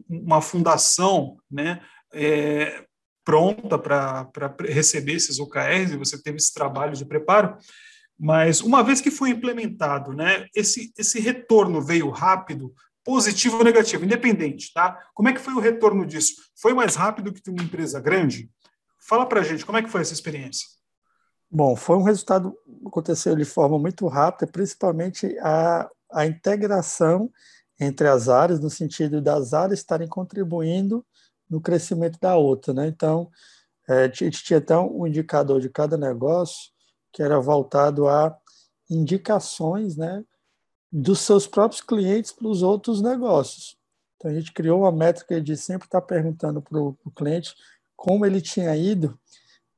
uma 0.08 0.40
fundação, 0.40 1.36
né, 1.50 1.80
é, 2.14 2.82
pronta 3.24 3.78
para 3.78 4.30
receber 4.68 5.12
esses 5.12 5.38
OKRs, 5.38 5.92
e 5.92 5.98
você 5.98 6.20
teve 6.20 6.38
esse 6.38 6.52
trabalho 6.52 6.94
de 6.94 7.04
preparo, 7.04 7.56
mas 8.18 8.60
uma 8.62 8.82
vez 8.82 9.00
que 9.00 9.10
foi 9.10 9.30
implementado, 9.30 10.12
né, 10.14 10.46
esse, 10.56 10.92
esse 10.96 11.20
retorno 11.20 11.82
veio 11.82 12.08
rápido, 12.08 12.72
positivo 13.04 13.58
ou 13.58 13.64
negativo, 13.64 14.04
independente, 14.04 14.72
tá? 14.72 14.98
Como 15.14 15.28
é 15.28 15.32
que 15.32 15.40
foi 15.40 15.54
o 15.54 15.60
retorno 15.60 16.06
disso? 16.06 16.34
Foi 16.56 16.72
mais 16.72 16.94
rápido 16.94 17.32
que 17.32 17.50
uma 17.50 17.62
empresa 17.62 18.00
grande? 18.00 18.50
Fala 19.08 19.26
para 19.26 19.42
gente, 19.42 19.66
como 19.66 19.78
é 19.78 19.82
que 19.82 19.88
foi 19.88 20.00
essa 20.00 20.12
experiência? 20.12 20.66
Bom, 21.50 21.76
foi 21.76 21.96
um 21.96 22.02
resultado 22.02 22.56
aconteceu 22.86 23.36
de 23.36 23.44
forma 23.44 23.78
muito 23.78 24.06
rápida, 24.06 24.50
principalmente 24.50 25.36
a, 25.40 25.88
a 26.12 26.26
integração 26.26 27.30
entre 27.78 28.08
as 28.08 28.28
áreas, 28.28 28.60
no 28.60 28.70
sentido 28.70 29.20
das 29.20 29.52
áreas 29.52 29.80
estarem 29.80 30.08
contribuindo 30.08 31.04
no 31.50 31.60
crescimento 31.60 32.18
da 32.20 32.36
outra, 32.36 32.72
né? 32.72 32.86
Então, 32.86 33.30
é, 33.88 34.08
tinha 34.08 34.58
até 34.58 34.76
um 34.78 35.06
indicador 35.06 35.60
de 35.60 35.68
cada 35.68 35.96
negócio 35.96 36.70
que 37.12 37.22
era 37.22 37.38
voltado 37.40 38.08
a 38.08 38.34
indicações, 38.88 39.96
né, 39.96 40.24
dos 40.92 41.20
seus 41.20 41.46
próprios 41.46 41.80
clientes 41.80 42.30
para 42.30 42.46
os 42.46 42.62
outros 42.62 43.00
negócios. 43.00 43.78
Então, 44.16 44.30
a 44.30 44.34
gente 44.34 44.52
criou 44.52 44.80
uma 44.80 44.92
métrica 44.92 45.40
de 45.40 45.56
sempre 45.56 45.86
estar 45.86 46.02
perguntando 46.02 46.60
para 46.60 46.78
o 46.78 46.96
cliente 47.16 47.54
como 47.96 48.26
ele 48.26 48.40
tinha 48.40 48.76
ido 48.76 49.18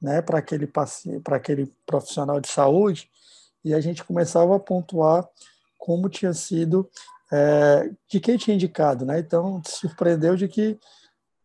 né, 0.02 0.20
para 0.20 0.38
aquele, 0.38 0.66
para 0.66 1.36
aquele 1.36 1.72
profissional 1.86 2.40
de 2.40 2.48
saúde, 2.48 3.08
e 3.64 3.72
a 3.72 3.80
gente 3.80 4.04
começava 4.04 4.54
a 4.54 4.60
pontuar 4.60 5.26
como 5.78 6.08
tinha 6.08 6.34
sido, 6.34 6.88
é, 7.32 7.90
de 8.08 8.20
quem 8.20 8.36
tinha 8.36 8.54
indicado. 8.54 9.06
Né? 9.06 9.18
Então, 9.18 9.62
surpreendeu 9.64 10.36
de 10.36 10.48
que, 10.48 10.78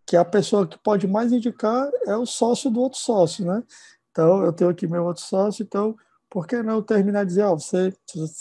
que 0.06 0.18
a 0.18 0.26
pessoa 0.26 0.68
que 0.68 0.78
pode 0.78 1.08
mais 1.08 1.32
indicar 1.32 1.90
é 2.06 2.16
o 2.18 2.26
sócio 2.26 2.70
do 2.70 2.82
outro 2.82 3.00
sócio. 3.00 3.46
Né? 3.46 3.64
Então, 4.12 4.44
eu 4.44 4.52
tenho 4.52 4.70
aqui 4.70 4.88
meu 4.88 5.06
outro 5.06 5.24
sócio, 5.24 5.64
então 5.64 5.96
por 6.30 6.46
que 6.46 6.62
não 6.62 6.82
terminar 6.82 7.24
de 7.24 7.30
dizer, 7.30 7.44
ó, 7.44 7.56
você 7.56 7.94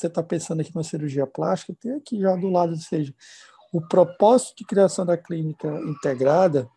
está 0.02 0.22
pensando 0.22 0.60
aqui 0.60 0.74
numa 0.74 0.84
cirurgia 0.84 1.26
plástica, 1.26 1.74
tem 1.80 1.92
aqui 1.92 2.20
já 2.20 2.36
do 2.36 2.50
lado, 2.50 2.72
ou 2.72 2.78
seja, 2.78 3.14
o 3.72 3.80
propósito 3.80 4.58
de 4.58 4.64
criação 4.64 5.06
da 5.06 5.16
clínica 5.16 5.68
integrada, 5.86 6.68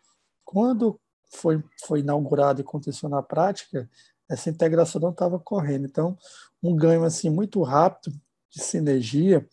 quando 0.44 0.98
foi, 1.30 1.62
foi 1.86 2.00
inaugurado 2.00 2.60
e 2.60 2.64
aconteceu 2.64 3.08
na 3.08 3.22
prática, 3.22 3.88
essa 4.28 4.48
integração 4.48 5.00
não 5.00 5.10
estava 5.10 5.38
correndo. 5.38 5.86
Então, 5.86 6.16
um 6.62 6.74
ganho 6.74 7.04
assim 7.04 7.28
muito 7.28 7.62
rápido 7.62 8.14
de 8.50 8.62
sinergia, 8.62 9.46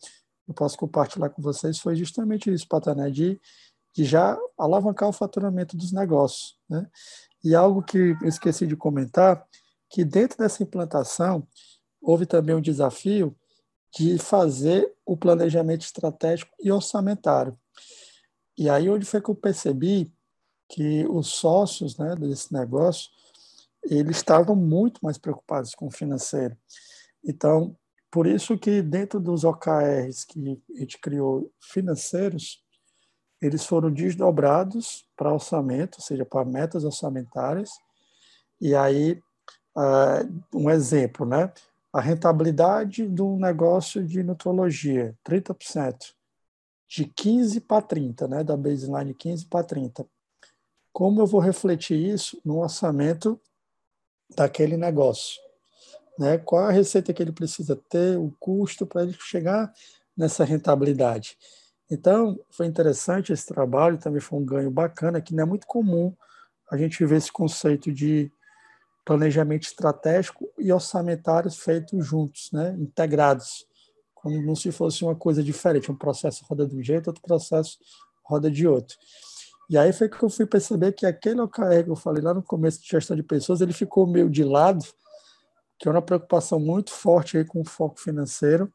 eu 0.46 0.54
posso 0.54 0.76
compartilhar 0.76 1.30
com 1.30 1.42
vocês, 1.42 1.78
foi 1.78 1.94
justamente 1.96 2.52
isso, 2.52 2.68
Patané, 2.68 3.10
de, 3.10 3.40
de 3.94 4.04
já 4.04 4.38
alavancar 4.58 5.08
o 5.08 5.12
faturamento 5.12 5.76
dos 5.76 5.92
negócios. 5.92 6.58
Né? 6.68 6.86
E 7.44 7.54
algo 7.54 7.82
que 7.82 8.16
eu 8.20 8.28
esqueci 8.28 8.66
de 8.66 8.76
comentar, 8.76 9.46
que 9.90 10.04
dentro 10.04 10.38
dessa 10.38 10.62
implantação 10.62 11.46
houve 12.00 12.24
também 12.24 12.54
um 12.54 12.60
desafio 12.60 13.36
de 13.94 14.18
fazer 14.18 14.94
o 15.04 15.16
planejamento 15.16 15.82
estratégico 15.82 16.54
e 16.62 16.70
orçamentário. 16.70 17.58
E 18.56 18.70
aí 18.70 18.88
onde 18.88 19.04
foi 19.04 19.20
que 19.20 19.30
eu 19.30 19.34
percebi 19.34 20.12
que 20.68 21.04
os 21.08 21.28
sócios 21.28 21.98
né, 21.98 22.14
desse 22.14 22.52
negócio 22.52 23.10
eles 23.82 24.18
estavam 24.18 24.54
muito 24.54 25.00
mais 25.02 25.18
preocupados 25.18 25.74
com 25.74 25.86
o 25.86 25.90
financeiro. 25.90 26.56
Então, 27.24 27.76
por 28.10 28.26
isso 28.26 28.58
que 28.58 28.82
dentro 28.82 29.18
dos 29.18 29.44
OKRs 29.44 30.24
que 30.24 30.62
a 30.74 30.80
gente 30.80 30.98
criou 30.98 31.50
financeiros, 31.60 32.62
eles 33.40 33.64
foram 33.64 33.90
desdobrados 33.90 35.06
para 35.16 35.32
orçamento, 35.32 35.96
ou 35.98 36.04
seja, 36.04 36.26
para 36.26 36.44
metas 36.44 36.84
orçamentárias, 36.84 37.70
e 38.60 38.74
aí 38.74 39.20
uh, 39.76 40.56
um 40.58 40.70
exemplo, 40.70 41.26
né? 41.26 41.52
A 41.92 42.00
rentabilidade 42.00 43.06
do 43.06 43.36
negócio 43.36 44.04
de 44.04 44.22
nutrologia, 44.22 45.16
30%, 45.24 46.14
de 46.88 47.04
15 47.04 47.60
para 47.60 47.82
30, 47.82 48.28
né? 48.28 48.44
Da 48.44 48.56
baseline 48.56 49.14
15 49.14 49.46
para 49.46 49.64
30. 49.64 50.06
Como 50.92 51.20
eu 51.20 51.26
vou 51.26 51.40
refletir 51.40 51.96
isso 51.96 52.40
no 52.44 52.58
orçamento 52.58 53.40
daquele 54.36 54.76
negócio? 54.76 55.40
Né? 56.18 56.38
Qual 56.38 56.64
a 56.64 56.70
receita 56.70 57.12
que 57.12 57.22
ele 57.22 57.32
precisa 57.32 57.74
ter, 57.88 58.18
o 58.18 58.34
custo 58.38 58.86
para 58.86 59.02
ele 59.02 59.16
chegar 59.18 59.72
nessa 60.16 60.44
rentabilidade? 60.44 61.38
Então, 61.90 62.38
foi 62.50 62.66
interessante 62.66 63.32
esse 63.32 63.46
trabalho, 63.46 63.98
também 63.98 64.20
foi 64.20 64.38
um 64.38 64.44
ganho 64.44 64.70
bacana, 64.70 65.20
que 65.20 65.34
não 65.34 65.42
é 65.42 65.46
muito 65.46 65.66
comum 65.66 66.14
a 66.70 66.76
gente 66.76 67.04
ver 67.04 67.16
esse 67.16 67.32
conceito 67.32 67.90
de 67.92 68.30
planejamento 69.10 69.64
estratégico 69.64 70.48
e 70.56 70.72
orçamentários 70.72 71.58
feitos 71.58 72.06
juntos, 72.06 72.48
né, 72.52 72.76
integrados, 72.78 73.66
como 74.14 74.40
não 74.40 74.54
se 74.54 74.70
fosse 74.70 75.02
uma 75.02 75.16
coisa 75.16 75.42
diferente, 75.42 75.90
um 75.90 75.96
processo 75.96 76.44
roda 76.48 76.64
de 76.64 76.76
um 76.76 76.82
jeito, 76.82 77.08
outro 77.08 77.20
processo 77.20 77.76
roda 78.22 78.48
de 78.48 78.68
outro. 78.68 78.96
E 79.68 79.76
aí 79.76 79.92
foi 79.92 80.08
que 80.08 80.22
eu 80.22 80.30
fui 80.30 80.46
perceber 80.46 80.92
que 80.92 81.04
aquele 81.04 81.40
OKR 81.40 81.82
que 81.82 81.90
eu 81.90 81.96
falei 81.96 82.22
lá 82.22 82.32
no 82.32 82.40
começo 82.40 82.80
de 82.80 82.86
gestão 82.86 83.16
de 83.16 83.24
pessoas, 83.24 83.60
ele 83.60 83.72
ficou 83.72 84.06
meio 84.06 84.30
de 84.30 84.44
lado, 84.44 84.84
que 85.76 85.88
é 85.88 85.90
uma 85.90 86.02
preocupação 86.02 86.60
muito 86.60 86.92
forte 86.92 87.36
aí 87.36 87.44
com 87.44 87.62
o 87.62 87.68
foco 87.68 87.98
financeiro. 87.98 88.72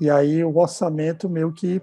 E 0.00 0.10
aí 0.10 0.42
o 0.42 0.56
orçamento 0.56 1.30
meio 1.30 1.52
que, 1.52 1.80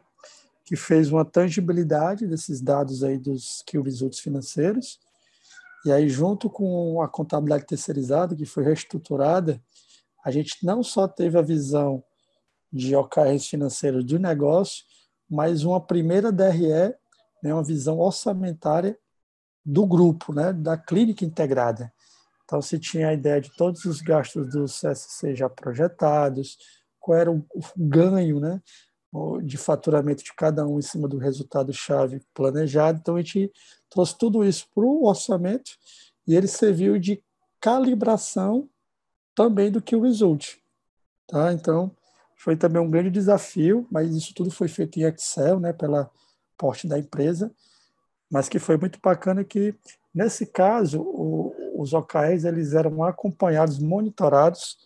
que 0.65 0.75
fez 0.75 1.09
uma 1.09 1.23
tangibilidade 1.23 2.27
desses 2.27 2.59
dados 2.59 3.01
aí 3.01 3.17
dos 3.17 3.63
key 3.65 3.79
results 3.79 4.19
financeiros. 4.19 4.99
E 5.87 5.91
aí, 5.91 6.09
junto 6.09 6.49
com 6.49 7.01
a 7.01 7.07
contabilidade 7.07 7.65
terceirizada, 7.65 8.35
que 8.35 8.45
foi 8.45 8.65
reestruturada, 8.65 9.61
a 10.21 10.29
gente 10.29 10.65
não 10.65 10.83
só 10.83 11.07
teve 11.07 11.37
a 11.37 11.41
visão 11.41 12.03
de 12.69 12.93
OKRs 12.93 13.47
financeiros 13.47 14.03
do 14.03 14.19
negócio, 14.19 14.83
mas 15.29 15.63
uma 15.63 15.79
primeira 15.79 16.29
DRE 16.29 16.93
né, 17.41 17.53
uma 17.53 17.63
visão 17.63 17.99
orçamentária 17.99 18.97
do 19.63 19.85
grupo, 19.85 20.33
né, 20.33 20.51
da 20.51 20.77
clínica 20.77 21.23
integrada. 21.23 21.89
Então, 22.43 22.61
se 22.61 22.77
tinha 22.77 23.07
a 23.07 23.13
ideia 23.13 23.39
de 23.39 23.55
todos 23.55 23.85
os 23.85 24.01
gastos 24.01 24.49
do 24.49 24.65
CSC 24.65 25.37
já 25.37 25.49
projetados, 25.49 26.57
qual 26.99 27.17
era 27.17 27.31
o 27.31 27.45
ganho 27.77 28.41
né, 28.41 28.61
de 29.43 29.57
faturamento 29.57 30.23
de 30.23 30.33
cada 30.33 30.65
um 30.65 30.79
em 30.79 30.81
cima 30.81 31.07
do 31.07 31.17
resultado-chave 31.17 32.21
planejado. 32.33 32.99
Então, 32.99 33.15
a 33.15 33.21
gente 33.21 33.51
trouxe 33.89 34.17
tudo 34.17 34.43
isso 34.43 34.67
para 34.73 34.83
o 34.83 35.05
orçamento 35.05 35.71
e 36.27 36.35
ele 36.35 36.47
serviu 36.47 36.99
de 36.99 37.21
calibração 37.59 38.69
também 39.33 39.71
do 39.71 39.81
que 39.81 39.95
o 39.95 40.01
result. 40.01 40.57
Tá? 41.27 41.53
Então, 41.53 41.91
foi 42.35 42.55
também 42.55 42.81
um 42.81 42.89
grande 42.89 43.09
desafio, 43.09 43.87
mas 43.91 44.15
isso 44.15 44.33
tudo 44.33 44.51
foi 44.51 44.67
feito 44.67 44.99
em 44.99 45.03
Excel, 45.03 45.59
né, 45.59 45.73
pela 45.73 46.09
porte 46.57 46.87
da 46.87 46.97
empresa, 46.97 47.51
mas 48.31 48.49
que 48.49 48.59
foi 48.59 48.77
muito 48.77 48.99
bacana 49.01 49.43
que, 49.43 49.75
nesse 50.13 50.45
caso, 50.45 51.01
o, 51.01 51.53
os 51.81 51.93
OKRs 51.93 52.45
eles 52.45 52.73
eram 52.73 53.03
acompanhados, 53.03 53.79
monitorados 53.79 54.77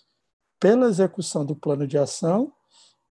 pela 0.60 0.88
execução 0.88 1.46
do 1.46 1.56
plano 1.56 1.88
de 1.88 1.98
ação 1.98 2.54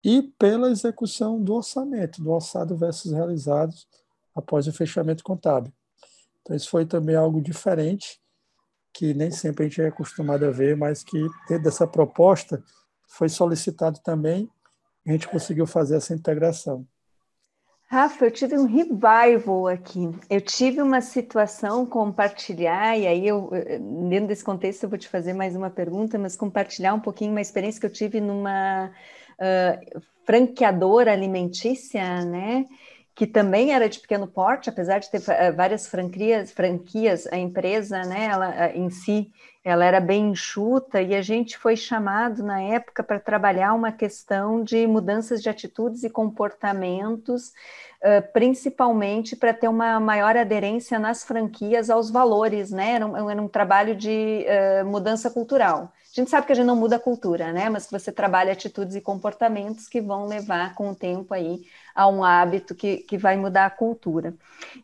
e 0.03 0.23
pela 0.39 0.71
execução 0.71 1.43
do 1.43 1.55
orçamento, 1.55 2.23
do 2.23 2.31
orçado 2.31 2.77
versus 2.77 3.13
realizados 3.13 3.87
após 4.35 4.67
o 4.67 4.73
fechamento 4.73 5.23
contábil. 5.23 5.73
Então, 6.43 6.57
isso 6.57 6.71
foi 6.71 6.87
também 6.87 7.17
algo 7.17 7.41
diferente, 7.41 8.21
que 8.93 9.13
nem 9.15 9.31
sempre 9.31 9.65
a 9.65 9.69
gente 9.69 9.83
é 9.83 9.89
acostumado 9.89 10.45
a 10.47 10.51
ver, 10.51 10.77
mas 10.77 11.03
que, 11.03 11.21
dentro 11.49 11.65
dessa 11.65 11.87
proposta, 11.87 12.63
foi 13.07 13.29
solicitado 13.29 14.01
também, 14.01 14.49
a 15.07 15.13
gente 15.13 15.29
conseguiu 15.29 15.67
fazer 15.67 15.97
essa 15.97 16.15
integração. 16.15 16.87
Rafa, 17.89 18.25
eu 18.25 18.31
tive 18.31 18.57
um 18.57 18.67
revival 18.67 19.67
aqui. 19.67 20.09
Eu 20.29 20.41
tive 20.41 20.81
uma 20.81 21.01
situação 21.01 21.85
compartilhar, 21.85 22.97
e 22.97 23.05
aí 23.05 23.27
eu, 23.27 23.51
dentro 24.09 24.29
desse 24.29 24.45
contexto, 24.45 24.85
eu 24.85 24.89
vou 24.89 24.99
te 24.99 25.09
fazer 25.09 25.33
mais 25.33 25.57
uma 25.57 25.71
pergunta, 25.71 26.17
mas 26.17 26.37
compartilhar 26.37 26.95
um 26.95 27.01
pouquinho 27.01 27.33
uma 27.33 27.41
experiência 27.41 27.81
que 27.81 27.87
eu 27.87 27.93
tive 27.93 28.21
numa 28.21 28.93
franqueadora 30.25 31.13
alimentícia, 31.13 32.25
né? 32.25 32.67
que 33.21 33.27
também 33.27 33.75
era 33.75 33.87
de 33.87 34.01
pequeno 34.01 34.27
porte, 34.27 34.71
apesar 34.71 34.99
de 34.99 35.11
ter 35.11 35.21
várias 35.55 35.87
franquias, 35.87 36.53
franquias 36.53 37.27
a 37.27 37.37
empresa, 37.37 38.01
né, 38.05 38.31
ela, 38.33 38.71
em 38.75 38.89
si, 38.89 39.31
ela 39.63 39.85
era 39.85 40.01
bem 40.01 40.31
enxuta 40.31 41.03
e 41.03 41.15
a 41.15 41.21
gente 41.21 41.59
foi 41.59 41.77
chamado 41.77 42.43
na 42.43 42.63
época 42.63 43.03
para 43.03 43.21
trabalhar 43.21 43.75
uma 43.75 43.93
questão 43.93 44.65
de 44.65 44.87
mudanças 44.87 45.43
de 45.43 45.51
atitudes 45.51 46.03
e 46.03 46.09
comportamentos, 46.09 47.53
principalmente 48.33 49.37
para 49.37 49.53
ter 49.53 49.69
uma 49.69 50.01
maior 50.01 50.35
aderência 50.35 50.99
nas 50.99 51.23
franquias 51.23 51.91
aos 51.91 52.11
valores, 52.11 52.71
né? 52.71 52.93
Era 52.93 53.07
um, 53.07 53.31
era 53.31 53.43
um 53.43 53.49
trabalho 53.49 53.95
de 53.95 54.47
mudança 54.87 55.31
cultural. 55.31 55.93
A 56.21 56.23
gente 56.23 56.31
sabe 56.33 56.47
que 56.47 56.53
a 56.53 56.55
gente 56.55 56.67
não 56.67 56.77
muda 56.77 56.97
a 56.97 57.01
cultura, 57.01 57.51
né? 57.51 57.71
Mas 57.71 57.87
que 57.87 57.93
você 57.93 58.13
trabalha 58.13 58.53
atitudes 58.53 58.95
e 58.95 59.01
comportamentos 59.01 59.89
que 59.89 60.03
vão 60.03 60.27
levar 60.27 60.75
com 60.75 60.91
o 60.91 60.95
tempo 60.95 61.33
aí 61.33 61.65
a 61.95 62.07
um 62.07 62.23
hábito 62.23 62.75
que, 62.75 62.99
que 62.99 63.17
vai 63.17 63.39
mudar 63.39 63.65
a 63.65 63.71
cultura. 63.71 64.35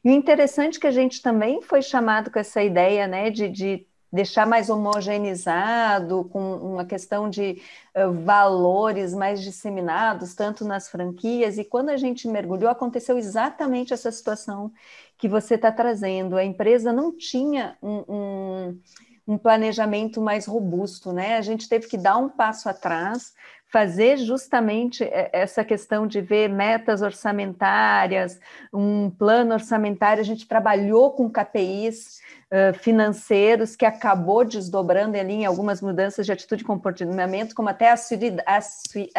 E 0.03 0.09
o 0.09 0.13
interessante 0.13 0.79
é 0.79 0.81
que 0.81 0.87
a 0.87 0.91
gente 0.91 1.21
também 1.21 1.61
foi 1.61 1.83
chamado 1.83 2.31
com 2.31 2.39
essa 2.39 2.63
ideia, 2.63 3.07
né, 3.07 3.29
de, 3.29 3.51
de 3.51 3.87
deixar 4.11 4.47
mais 4.47 4.71
homogeneizado, 4.71 6.25
com 6.33 6.55
uma 6.57 6.87
questão 6.87 7.29
de 7.29 7.61
uh, 7.95 8.11
valores 8.25 9.13
mais 9.13 9.43
disseminados, 9.43 10.35
tanto 10.35 10.65
nas 10.65 10.89
franquias, 10.89 11.59
e 11.59 11.65
quando 11.65 11.91
a 11.91 11.99
gente 11.99 12.27
mergulhou, 12.27 12.71
aconteceu 12.71 13.19
exatamente 13.19 13.93
essa 13.93 14.11
situação 14.11 14.73
que 15.19 15.29
você 15.29 15.57
está 15.57 15.71
trazendo. 15.71 16.35
A 16.35 16.45
empresa 16.45 16.95
não 16.95 17.15
tinha 17.15 17.77
um, 17.83 18.05
um 18.09 18.81
um 19.27 19.37
planejamento 19.37 20.21
mais 20.21 20.47
robusto, 20.47 21.13
né? 21.13 21.37
A 21.37 21.43
gente 21.43 21.69
teve 21.69 21.89
que 21.89 21.99
dar 21.99 22.17
um 22.17 22.29
passo 22.29 22.69
atrás, 22.69 23.35
fazer 23.69 24.19
justamente 24.19 25.07
essa 25.33 25.65
questão 25.65 26.07
de 26.07 26.21
ver 26.21 26.49
metas 26.49 27.03
orçamentárias, 27.03 28.39
um 28.73 29.11
plano 29.11 29.53
orçamentário. 29.53 30.21
A 30.21 30.25
gente 30.25 30.47
trabalhou 30.47 31.11
com 31.11 31.29
KPIs 31.29 32.21
uh, 32.51 32.73
financeiros 32.79 33.75
que 33.75 33.85
acabou 33.85 34.45
desdobrando 34.45 35.19
ali 35.19 35.35
em 35.35 35.45
algumas 35.45 35.83
mudanças 35.83 36.25
de 36.25 36.31
atitude 36.31 36.63
e 36.63 36.67
comportamento, 36.67 37.55
como 37.55 37.69
até 37.69 37.91
a 37.91 37.97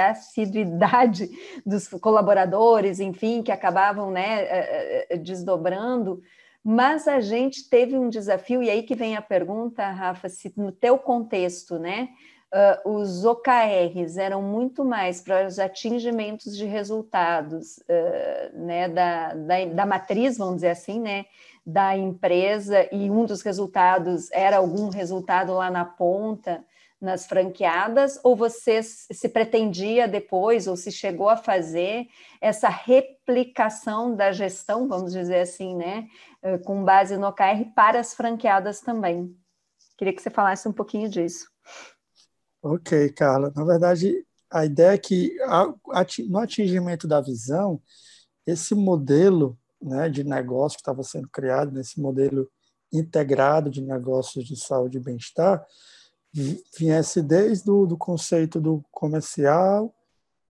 assiduidade 0.10 1.30
dos 1.66 1.90
colaboradores, 1.90 3.02
enfim, 3.02 3.44
que 3.44 3.52
acabavam 3.52 4.10
né, 4.10 5.06
desdobrando. 5.22 6.24
Mas 6.64 7.08
a 7.08 7.20
gente 7.20 7.70
teve 7.70 7.98
um 7.98 8.10
desafio, 8.10 8.62
e 8.62 8.70
aí 8.70 8.84
que 8.84 8.96
vem 8.96 9.16
a 9.16 9.22
pergunta, 9.22 9.90
Rafa, 9.90 10.28
se 10.28 10.54
no 10.58 10.72
teu 10.72 10.98
contexto, 10.98 11.80
né, 11.80 12.10
uh, 12.54 12.98
os 12.98 13.24
OKRs 13.24 14.18
eram 14.18 14.42
muito 14.42 14.84
mais 14.84 15.22
para 15.22 15.48
os 15.48 15.60
atingimentos 15.60 16.56
de 16.56 16.66
resultados 16.66 17.78
uh, 17.78 18.58
né, 18.58 18.90
da, 18.90 19.34
da, 19.34 19.66
da, 19.66 19.86
matriz, 19.86 20.38
vamos 20.38 20.56
dizer 20.56 20.70
assim, 20.70 21.00
né, 21.00 21.26
da 21.66 21.96
empresa, 21.98 22.88
e 22.92 23.10
um 23.10 23.26
dos 23.26 23.42
resultados 23.42 24.32
era 24.32 24.58
algum 24.58 24.90
resultado 24.90 25.54
lá 25.54 25.70
na 25.70 25.86
ponta, 25.86 26.64
nas 27.00 27.28
franqueadas, 27.28 28.20
ou 28.24 28.36
você 28.36 28.82
se 28.82 29.30
pretendia 29.30 30.08
depois, 30.08 30.68
ou 30.68 30.76
se 30.76 30.92
chegou 30.92 31.30
a 31.30 31.38
fazer 31.38 32.08
essa 32.42 32.70
replicação 32.70 34.16
da 34.16 34.32
gestão, 34.32 34.88
vamos 34.88 35.14
dizer 35.14 35.42
assim, 35.42 35.76
né, 35.76 36.08
eh, 36.42 36.58
com 36.58 36.84
base 36.84 37.16
no 37.18 37.28
OKR 37.28 37.72
para 37.76 38.00
as 38.00 38.14
franqueadas 38.16 38.82
também? 38.82 39.36
Queria 39.98 40.14
que 40.14 40.22
você 40.22 40.30
falasse 40.30 40.68
um 40.68 40.74
pouquinho 40.74 41.10
disso. 41.10 41.48
Ok, 42.62 43.10
Carla. 43.14 43.52
Na 43.56 43.64
verdade, 43.64 44.26
a 44.50 44.66
ideia 44.66 44.94
é 44.94 44.98
que 44.98 45.36
no 46.28 46.40
atingimento 46.40 47.08
da 47.08 47.22
visão, 47.22 47.82
esse 48.46 48.74
modelo 48.74 49.58
né, 49.82 50.10
de 50.10 50.24
negócio 50.24 50.78
que 50.78 50.82
estava 50.82 51.04
sendo 51.04 51.30
criado, 51.30 51.72
nesse 51.72 52.00
modelo 52.00 52.50
integrado 52.92 53.70
de 53.70 53.82
negócios 53.82 54.46
de 54.46 54.56
saúde 54.56 54.98
e 54.98 55.02
bem-estar, 55.02 55.64
viesse 56.34 57.22
desde 57.22 57.70
o 57.70 57.86
do 57.86 57.98
conceito 57.98 58.60
do 58.60 58.84
comercial, 58.92 59.94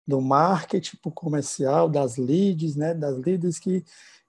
do 0.06 0.20
marketing 0.20 0.96
para 0.96 1.08
o 1.08 1.12
comercial, 1.12 1.88
das 1.88 2.16
leads, 2.16 2.76
né, 2.76 2.94
das 2.94 3.18
leads 3.18 3.58
que... 3.58 3.84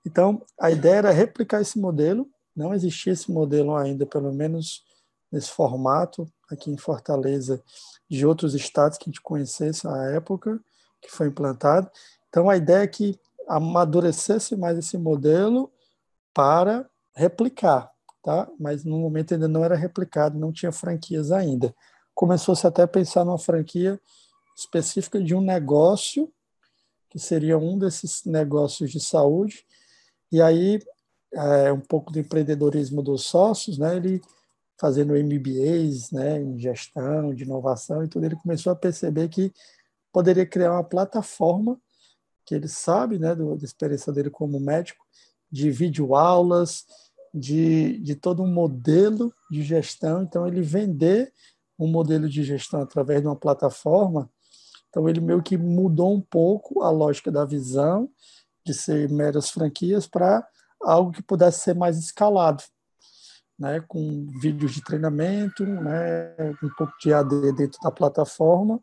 Então, 0.06 0.41
a 0.60 0.69
ideia 0.69 0.95
era 0.95 1.12
replicar 1.12 1.62
esse 1.62 1.79
modelo, 1.79 2.29
não 2.56 2.73
existia 2.73 3.13
esse 3.13 3.32
modelo 3.32 3.75
ainda, 3.75 4.06
pelo 4.06 4.34
menos 4.34 4.84
nesse 5.32 5.49
formato, 5.49 6.27
aqui 6.49 6.69
em 6.69 6.77
Fortaleza, 6.77 7.63
de 8.10 8.25
outros 8.25 8.53
estados 8.53 8.97
que 8.97 9.06
a 9.06 9.10
gente 9.10 9.21
conhecesse 9.21 9.88
à 9.88 9.97
época, 10.12 10.60
que 11.01 11.10
foi 11.10 11.27
implantado. 11.27 11.89
Então, 12.29 12.49
a 12.49 12.58
ideia 12.58 12.84
é 12.84 12.88
que 12.88 13.19
amadurecesse 13.47 14.56
mais 14.56 14.77
esse 14.77 14.97
modelo 14.97 15.71
para 16.34 16.89
replicar, 17.15 17.91
tá? 18.24 18.50
mas 18.60 18.84
no 18.84 18.98
momento 18.98 19.34
ainda 19.34 19.48
não 19.48 19.64
era 19.64 19.76
replicado, 19.76 20.40
não 20.40 20.52
tinha 20.52 20.72
franquias 20.72 21.32
ainda. 21.32 21.76
Começou-se 22.16 22.66
até 22.66 22.84
a 22.84 22.88
pensar 22.88 23.26
numa 23.26 23.38
franquia 23.38 24.00
específica 24.56 25.22
de 25.22 25.36
um 25.36 25.42
negócio, 25.42 26.32
que 27.10 27.20
seria 27.20 27.58
um 27.58 27.78
desses 27.78 28.24
negócios 28.26 28.92
de 28.92 29.00
saúde, 29.00 29.66
e 30.32 30.42
aí 30.42 30.80
é, 31.34 31.72
um 31.72 31.82
pouco 31.82 32.12
do 32.12 32.20
empreendedorismo 32.20 33.02
dos 33.02 33.26
sócios, 33.26 33.78
né? 33.78 33.98
ele 33.98 34.22
fazendo 34.80 35.14
MBAs 35.14 36.12
né, 36.12 36.42
em 36.42 36.60
gestão, 36.60 37.34
de 37.34 37.44
inovação 37.44 38.04
e 38.04 38.08
tudo, 38.08 38.26
ele 38.26 38.36
começou 38.36 38.72
a 38.72 38.76
perceber 38.76 39.30
que 39.30 39.54
poderia 40.12 40.46
criar 40.46 40.74
uma 40.74 40.84
plataforma 40.84 41.80
que 42.46 42.54
ele 42.54 42.68
sabe, 42.68 43.18
né, 43.18 43.34
do, 43.34 43.56
da 43.56 43.64
experiência 43.64 44.12
dele 44.12 44.30
como 44.30 44.60
médico, 44.60 45.06
de 45.50 45.72
videoaulas, 45.72 46.86
de, 47.34 47.98
de 48.00 48.15
todo 48.15 48.43
um 48.43 48.52
modelo 48.52 49.34
de 49.50 49.63
gestão. 49.63 50.22
Então, 50.22 50.48
ele 50.48 50.62
vender 50.62 51.34
um 51.80 51.88
modelo 51.88 52.30
de 52.30 52.43
gestão 52.43 52.82
através 52.82 53.22
de 53.22 53.28
uma 53.28 53.36
plataforma, 53.36 54.30
então 54.89 55.10
ele 55.10 55.19
meio 55.19 55.41
que 55.41 55.58
mudou 55.58 56.13
um 56.13 56.22
pouco 56.22 56.84
a 56.84 56.91
lógica 56.91 57.32
da 57.32 57.43
visão 57.43 58.08
de 58.63 58.74
ser 58.74 59.10
meras 59.10 59.50
franquias 59.50 60.08
para 60.08 60.48
algo 60.82 61.12
que 61.12 61.24
pudesse 61.24 61.62
ser 61.62 61.74
mais 61.74 61.98
escalado, 61.98 62.63
né, 63.58 63.84
com 63.88 64.28
vídeos 64.39 64.74
de 64.74 64.84
treinamento, 64.84 65.65
né, 65.65 66.36
um 66.62 66.69
pouco 66.78 66.93
de 67.02 67.12
AD 67.12 67.54
dentro 67.54 67.80
da 67.82 67.91
plataforma, 67.91 68.80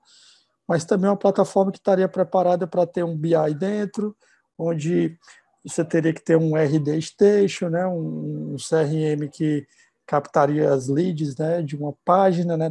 mas 0.66 0.84
também 0.84 1.08
uma 1.08 1.16
plataforma 1.16 1.70
que 1.70 1.78
estaria 1.78 2.08
preparada 2.08 2.66
para 2.66 2.86
ter 2.86 3.04
um 3.04 3.16
BI 3.16 3.54
dentro, 3.58 4.16
onde 4.58 5.16
você 5.64 5.84
teria 5.84 6.12
que 6.12 6.22
ter 6.22 6.36
um 6.36 6.56
RD 6.56 7.00
Station, 7.02 7.68
né, 7.68 7.86
um, 7.86 8.56
CRM 8.56 9.28
que 9.30 9.66
captaria 10.06 10.72
as 10.72 10.88
leads 10.88 11.36
né, 11.36 11.62
de 11.62 11.76
uma 11.76 11.94
página 12.04 12.56
né, 12.56 12.70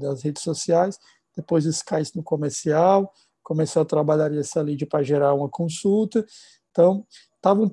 das 0.00 0.22
redes 0.22 0.42
sociais, 0.42 0.98
depois 1.36 1.64
isso 1.64 1.82
no 2.14 2.22
comercial, 2.22 3.04
o 3.04 3.42
comercial 3.42 3.84
trabalharia 3.84 4.40
essa 4.40 4.60
lead 4.60 4.84
para 4.86 5.02
gerar 5.02 5.34
uma 5.34 5.48
consulta. 5.48 6.24
Então, 6.70 7.06
tava, 7.40 7.70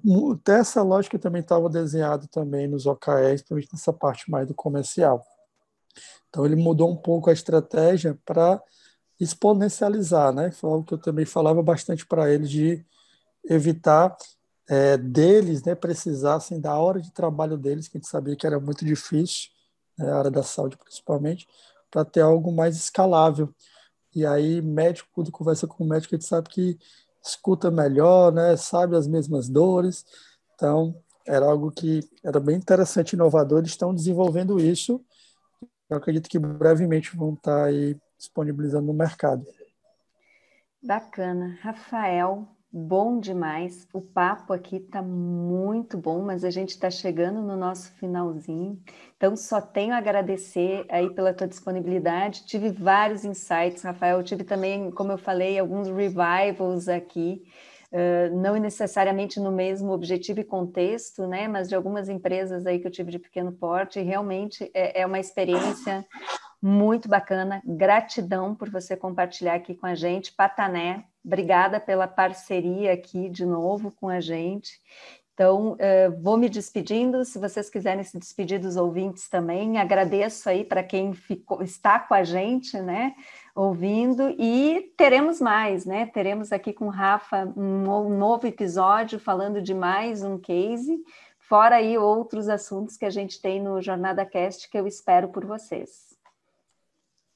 essa 0.48 0.82
lógica 0.82 1.18
também 1.18 1.42
estava 1.42 1.70
desenhada 1.70 2.28
também 2.32 2.68
nos 2.68 2.86
OKRs, 2.86 3.42
principalmente 3.42 3.70
nessa 3.74 3.94
parte 3.94 4.30
mais 4.30 4.48
do 4.48 4.54
comercial. 4.54 5.26
Então, 6.30 6.46
ele 6.46 6.56
mudou 6.56 6.90
um 6.90 6.96
pouco 6.96 7.30
a 7.30 7.34
estratégia 7.34 8.18
para 8.26 8.62
exponencializar, 9.20 10.34
né? 10.34 10.52
Foi 10.52 10.70
algo 10.70 10.86
que 10.86 10.94
eu 10.94 10.98
também 10.98 11.26
falava 11.26 11.62
bastante 11.62 12.06
para 12.06 12.32
eles 12.32 12.50
de 12.50 12.84
evitar 13.44 14.16
é, 14.72 14.98
deles 14.98 15.62
né, 15.64 15.76
precisassem 15.76 16.58
da 16.58 16.74
hora 16.78 17.02
de 17.02 17.12
trabalho 17.12 17.58
deles, 17.58 17.90
que 17.90 17.98
a 17.98 18.00
gente 18.00 18.10
sabia 18.10 18.38
que 18.38 18.48
era 18.48 18.58
muito 18.58 18.86
difícil, 18.86 19.50
né, 20.00 20.10
a 20.10 20.18
área 20.18 20.32
da 20.32 20.44
saúde 20.44 20.78
principalmente, 20.78 21.46
para 21.92 22.06
ter 22.06 22.22
algo 22.22 22.54
mais 22.54 22.78
escalável. 22.78 23.54
E 24.16 24.26
aí, 24.26 24.62
médico, 24.62 25.10
quando 25.12 25.30
conversa 25.30 25.68
com 25.68 25.84
o 25.84 25.88
médico, 25.88 26.16
a 26.16 26.18
gente 26.18 26.26
sabe 26.26 26.48
que 26.48 26.80
escuta 27.22 27.70
melhor, 27.70 28.32
né, 28.32 28.56
sabe 28.56 28.96
as 28.96 29.08
mesmas 29.08 29.50
dores. 29.50 30.06
Então, 30.56 30.96
era 31.28 31.46
algo 31.46 31.70
que 31.70 32.00
era 32.24 32.40
bem 32.40 32.56
interessante, 32.56 33.12
inovador. 33.12 33.60
Eles 33.60 33.72
estão 33.72 33.94
desenvolvendo 33.94 34.58
isso. 34.58 35.04
Eu 35.90 35.98
acredito 35.98 36.30
que 36.30 36.40
brevemente 36.40 37.14
vão 37.18 37.34
estar 37.34 37.66
aí 37.66 37.98
disponibilizando 38.18 38.88
no 38.88 38.94
mercado. 38.94 39.46
Bacana. 40.82 41.60
Rafael, 41.62 42.48
Bom 42.74 43.20
demais. 43.20 43.86
O 43.92 44.00
papo 44.00 44.54
aqui 44.54 44.78
está 44.78 45.02
muito 45.02 45.98
bom, 45.98 46.22
mas 46.22 46.46
a 46.46 46.50
gente 46.50 46.70
está 46.70 46.90
chegando 46.90 47.42
no 47.42 47.58
nosso 47.58 47.92
finalzinho. 47.96 48.80
Então, 49.18 49.36
só 49.36 49.60
tenho 49.60 49.94
a 49.94 49.98
agradecer 49.98 50.86
aí 50.88 51.10
pela 51.10 51.34
tua 51.34 51.50
disponibilidade. 51.50 52.46
Tive 52.46 52.70
vários 52.70 53.26
insights, 53.26 53.84
Rafael. 53.84 54.24
tive 54.24 54.46
também, 54.46 54.90
como 54.90 55.12
eu 55.12 55.18
falei, 55.18 55.60
alguns 55.60 55.90
revivals 55.90 56.88
aqui, 56.88 57.44
uh, 57.92 58.34
não 58.40 58.56
necessariamente 58.56 59.38
no 59.38 59.52
mesmo 59.52 59.92
objetivo 59.92 60.40
e 60.40 60.46
contexto, 60.46 61.28
né? 61.28 61.50
Mas 61.50 61.68
de 61.68 61.76
algumas 61.76 62.08
empresas 62.08 62.66
aí 62.66 62.80
que 62.80 62.88
eu 62.88 62.92
tive 62.92 63.12
de 63.12 63.20
pequeno 63.20 63.52
porte. 63.52 64.00
Realmente 64.00 64.72
é, 64.74 65.02
é 65.02 65.06
uma 65.06 65.20
experiência 65.20 66.06
muito 66.62 67.10
bacana. 67.10 67.62
Gratidão 67.66 68.54
por 68.54 68.70
você 68.70 68.96
compartilhar 68.96 69.56
aqui 69.56 69.74
com 69.74 69.86
a 69.86 69.96
gente. 69.96 70.34
Patané, 70.34 71.06
Obrigada 71.24 71.80
pela 71.80 72.08
parceria 72.08 72.94
aqui 72.94 73.30
de 73.30 73.46
novo 73.46 73.92
com 73.92 74.10
a 74.10 74.20
gente. 74.20 74.80
Então, 75.34 75.74
uh, 75.74 76.22
vou 76.22 76.36
me 76.36 76.50
despedindo. 76.50 77.24
Se 77.24 77.40
vocês 77.40 77.70
quiserem 77.70 78.04
se 78.04 78.18
despedir 78.18 78.60
dos 78.60 78.76
ouvintes 78.76 79.30
também, 79.30 79.78
agradeço 79.78 80.50
aí 80.50 80.64
para 80.64 80.84
quem 80.84 81.14
ficou, 81.14 81.62
está 81.62 82.00
com 82.00 82.14
a 82.14 82.24
gente, 82.24 82.80
né? 82.80 83.14
Ouvindo, 83.56 84.30
e 84.38 84.94
teremos 84.98 85.40
mais, 85.40 85.86
né? 85.86 86.06
Teremos 86.08 86.52
aqui 86.52 86.74
com 86.74 86.86
o 86.86 86.90
Rafa 86.90 87.52
um 87.56 88.18
novo 88.18 88.48
episódio 88.48 89.20
falando 89.20 89.62
de 89.62 89.74
mais 89.74 90.24
um 90.24 90.38
case, 90.38 91.04
fora 91.38 91.76
aí 91.78 91.98
outros 91.98 92.50
assuntos 92.50 92.98
que 92.98 93.06
a 93.06 93.10
gente 93.10 93.42
tem 93.42 93.62
no 93.62 93.82
Jornada 93.82 94.26
Cast 94.26 94.70
que 94.70 94.78
eu 94.78 94.88
espero 94.88 95.30
por 95.30 95.46
vocês. 95.46 96.11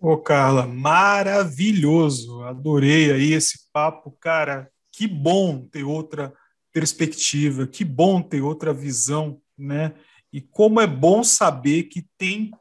Ô, 0.08 0.20
Carla, 0.20 0.68
maravilhoso. 0.68 2.44
Adorei 2.44 3.12
aí 3.12 3.34
esse 3.34 3.62
papo, 3.74 4.12
cara. 4.22 4.70
Que 4.91 5.08
bom 5.08 5.68
ter 5.68 5.84
outra 5.84 6.32
perspectiva, 6.72 7.65
que 7.65 7.84
bom 7.84 8.22
ter 8.22 8.39
outra 8.39 8.72
visão, 8.72 9.41
né? 9.58 9.96
E 10.32 10.39
como 10.39 10.80
é 10.80 10.86
bom 10.86 11.24
saber 11.24 11.86
que 11.86 12.06
tem 12.20 12.52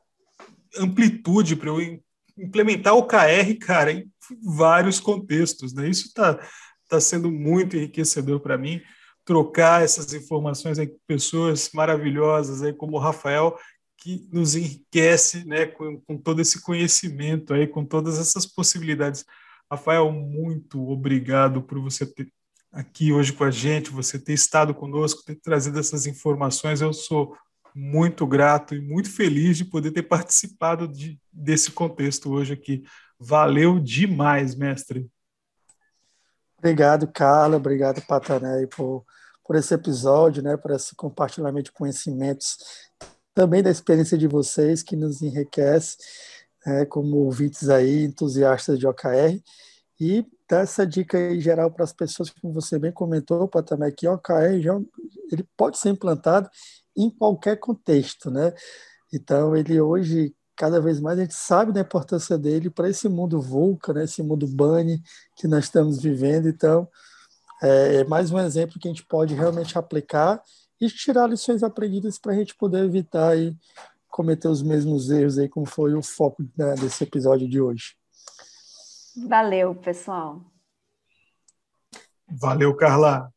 amplitude 0.78 1.54
para 1.54 1.68
eu 1.68 2.00
implementar 2.38 2.94
o 2.94 3.06
KR, 3.06 3.54
cara, 3.60 3.92
em 3.92 4.10
vários 4.42 4.98
contextos, 4.98 5.74
né? 5.74 5.86
Isso 5.86 6.06
está 6.06 6.40
tá 6.88 6.98
sendo 6.98 7.30
muito 7.30 7.76
enriquecedor 7.76 8.40
para 8.40 8.56
mim 8.56 8.80
trocar 9.22 9.82
essas 9.82 10.14
informações 10.14 10.78
aí 10.78 10.86
com 10.86 10.98
pessoas 11.06 11.68
maravilhosas 11.74 12.62
aí 12.62 12.72
como 12.72 12.96
o 12.96 13.00
Rafael 13.00 13.54
que 14.04 14.28
nos 14.30 14.54
enriquece 14.54 15.46
né, 15.46 15.64
com, 15.64 15.98
com, 16.02 16.18
todo 16.18 16.42
esse 16.42 16.60
conhecimento, 16.60 17.54
aí, 17.54 17.66
com 17.66 17.86
todas 17.86 18.18
essas 18.18 18.44
possibilidades. 18.44 19.24
Rafael, 19.70 20.12
muito 20.12 20.90
obrigado 20.90 21.62
por 21.62 21.80
você 21.80 22.04
ter 22.04 22.30
aqui 22.70 23.14
hoje 23.14 23.32
com 23.32 23.44
a 23.44 23.50
gente, 23.50 23.88
você 23.88 24.18
ter 24.18 24.34
estado 24.34 24.74
conosco, 24.74 25.24
ter 25.24 25.36
trazido 25.36 25.80
essas 25.80 26.04
informações. 26.04 26.82
Eu 26.82 26.92
sou 26.92 27.34
muito 27.74 28.26
grato 28.26 28.74
e 28.74 28.80
muito 28.82 29.10
feliz 29.10 29.56
de 29.56 29.64
poder 29.64 29.90
ter 29.90 30.02
participado 30.02 30.86
de, 30.86 31.18
desse 31.32 31.70
contexto 31.70 32.30
hoje 32.30 32.52
aqui. 32.52 32.84
Valeu 33.18 33.80
demais, 33.80 34.54
mestre. 34.54 35.08
Obrigado, 36.58 37.08
Carla. 37.10 37.56
Obrigado, 37.56 38.02
Patané, 38.02 38.66
por, 38.66 39.02
por 39.42 39.56
esse 39.56 39.72
episódio, 39.72 40.42
né, 40.42 40.58
por 40.58 40.72
esse 40.72 40.94
compartilhamento 40.94 41.70
de 41.70 41.72
conhecimentos 41.72 42.58
também 43.34 43.62
da 43.62 43.70
experiência 43.70 44.16
de 44.16 44.28
vocês, 44.28 44.82
que 44.82 44.96
nos 44.96 45.20
enriquece, 45.20 45.96
é, 46.66 46.84
como 46.84 47.16
ouvintes 47.16 47.68
aí, 47.68 48.04
entusiastas 48.04 48.78
de 48.78 48.86
OKR, 48.86 49.42
e 50.00 50.26
dar 50.48 50.60
essa 50.60 50.86
dica 50.86 51.18
aí 51.18 51.40
geral 51.40 51.70
para 51.70 51.84
as 51.84 51.92
pessoas, 51.92 52.30
como 52.30 52.52
você 52.52 52.78
bem 52.78 52.92
comentou, 52.92 53.48
também 53.48 53.92
que 53.92 54.06
OKR 54.06 54.60
já, 54.60 54.80
ele 55.30 55.46
pode 55.56 55.78
ser 55.78 55.90
implantado 55.90 56.48
em 56.96 57.10
qualquer 57.10 57.56
contexto, 57.56 58.30
né? 58.30 58.52
Então, 59.12 59.56
ele 59.56 59.80
hoje, 59.80 60.34
cada 60.56 60.80
vez 60.80 61.00
mais, 61.00 61.18
a 61.18 61.22
gente 61.22 61.34
sabe 61.34 61.72
da 61.72 61.80
importância 61.80 62.36
dele 62.38 62.70
para 62.70 62.88
esse 62.88 63.08
mundo 63.08 63.40
VUCA, 63.40 63.92
né? 63.92 64.04
esse 64.04 64.22
mundo 64.22 64.46
BANI 64.46 65.02
que 65.36 65.46
nós 65.46 65.64
estamos 65.64 66.02
vivendo. 66.02 66.48
Então, 66.48 66.88
é, 67.62 67.96
é 67.96 68.04
mais 68.04 68.30
um 68.30 68.38
exemplo 68.38 68.78
que 68.78 68.88
a 68.88 68.90
gente 68.90 69.06
pode 69.06 69.34
realmente 69.34 69.78
aplicar 69.78 70.42
e 70.80 70.88
tirar 70.88 71.28
lições 71.28 71.62
aprendidas 71.62 72.18
para 72.18 72.32
a 72.32 72.36
gente 72.36 72.54
poder 72.54 72.84
evitar 72.84 73.36
e 73.36 73.56
cometer 74.08 74.48
os 74.48 74.62
mesmos 74.62 75.10
erros 75.10 75.38
aí, 75.38 75.48
como 75.48 75.66
foi 75.66 75.94
o 75.94 76.02
foco 76.02 76.44
né, 76.56 76.74
desse 76.76 77.02
episódio 77.02 77.48
de 77.48 77.60
hoje. 77.60 77.96
Valeu, 79.26 79.74
pessoal. 79.74 80.40
Valeu, 82.28 82.74
Carla. 82.76 83.33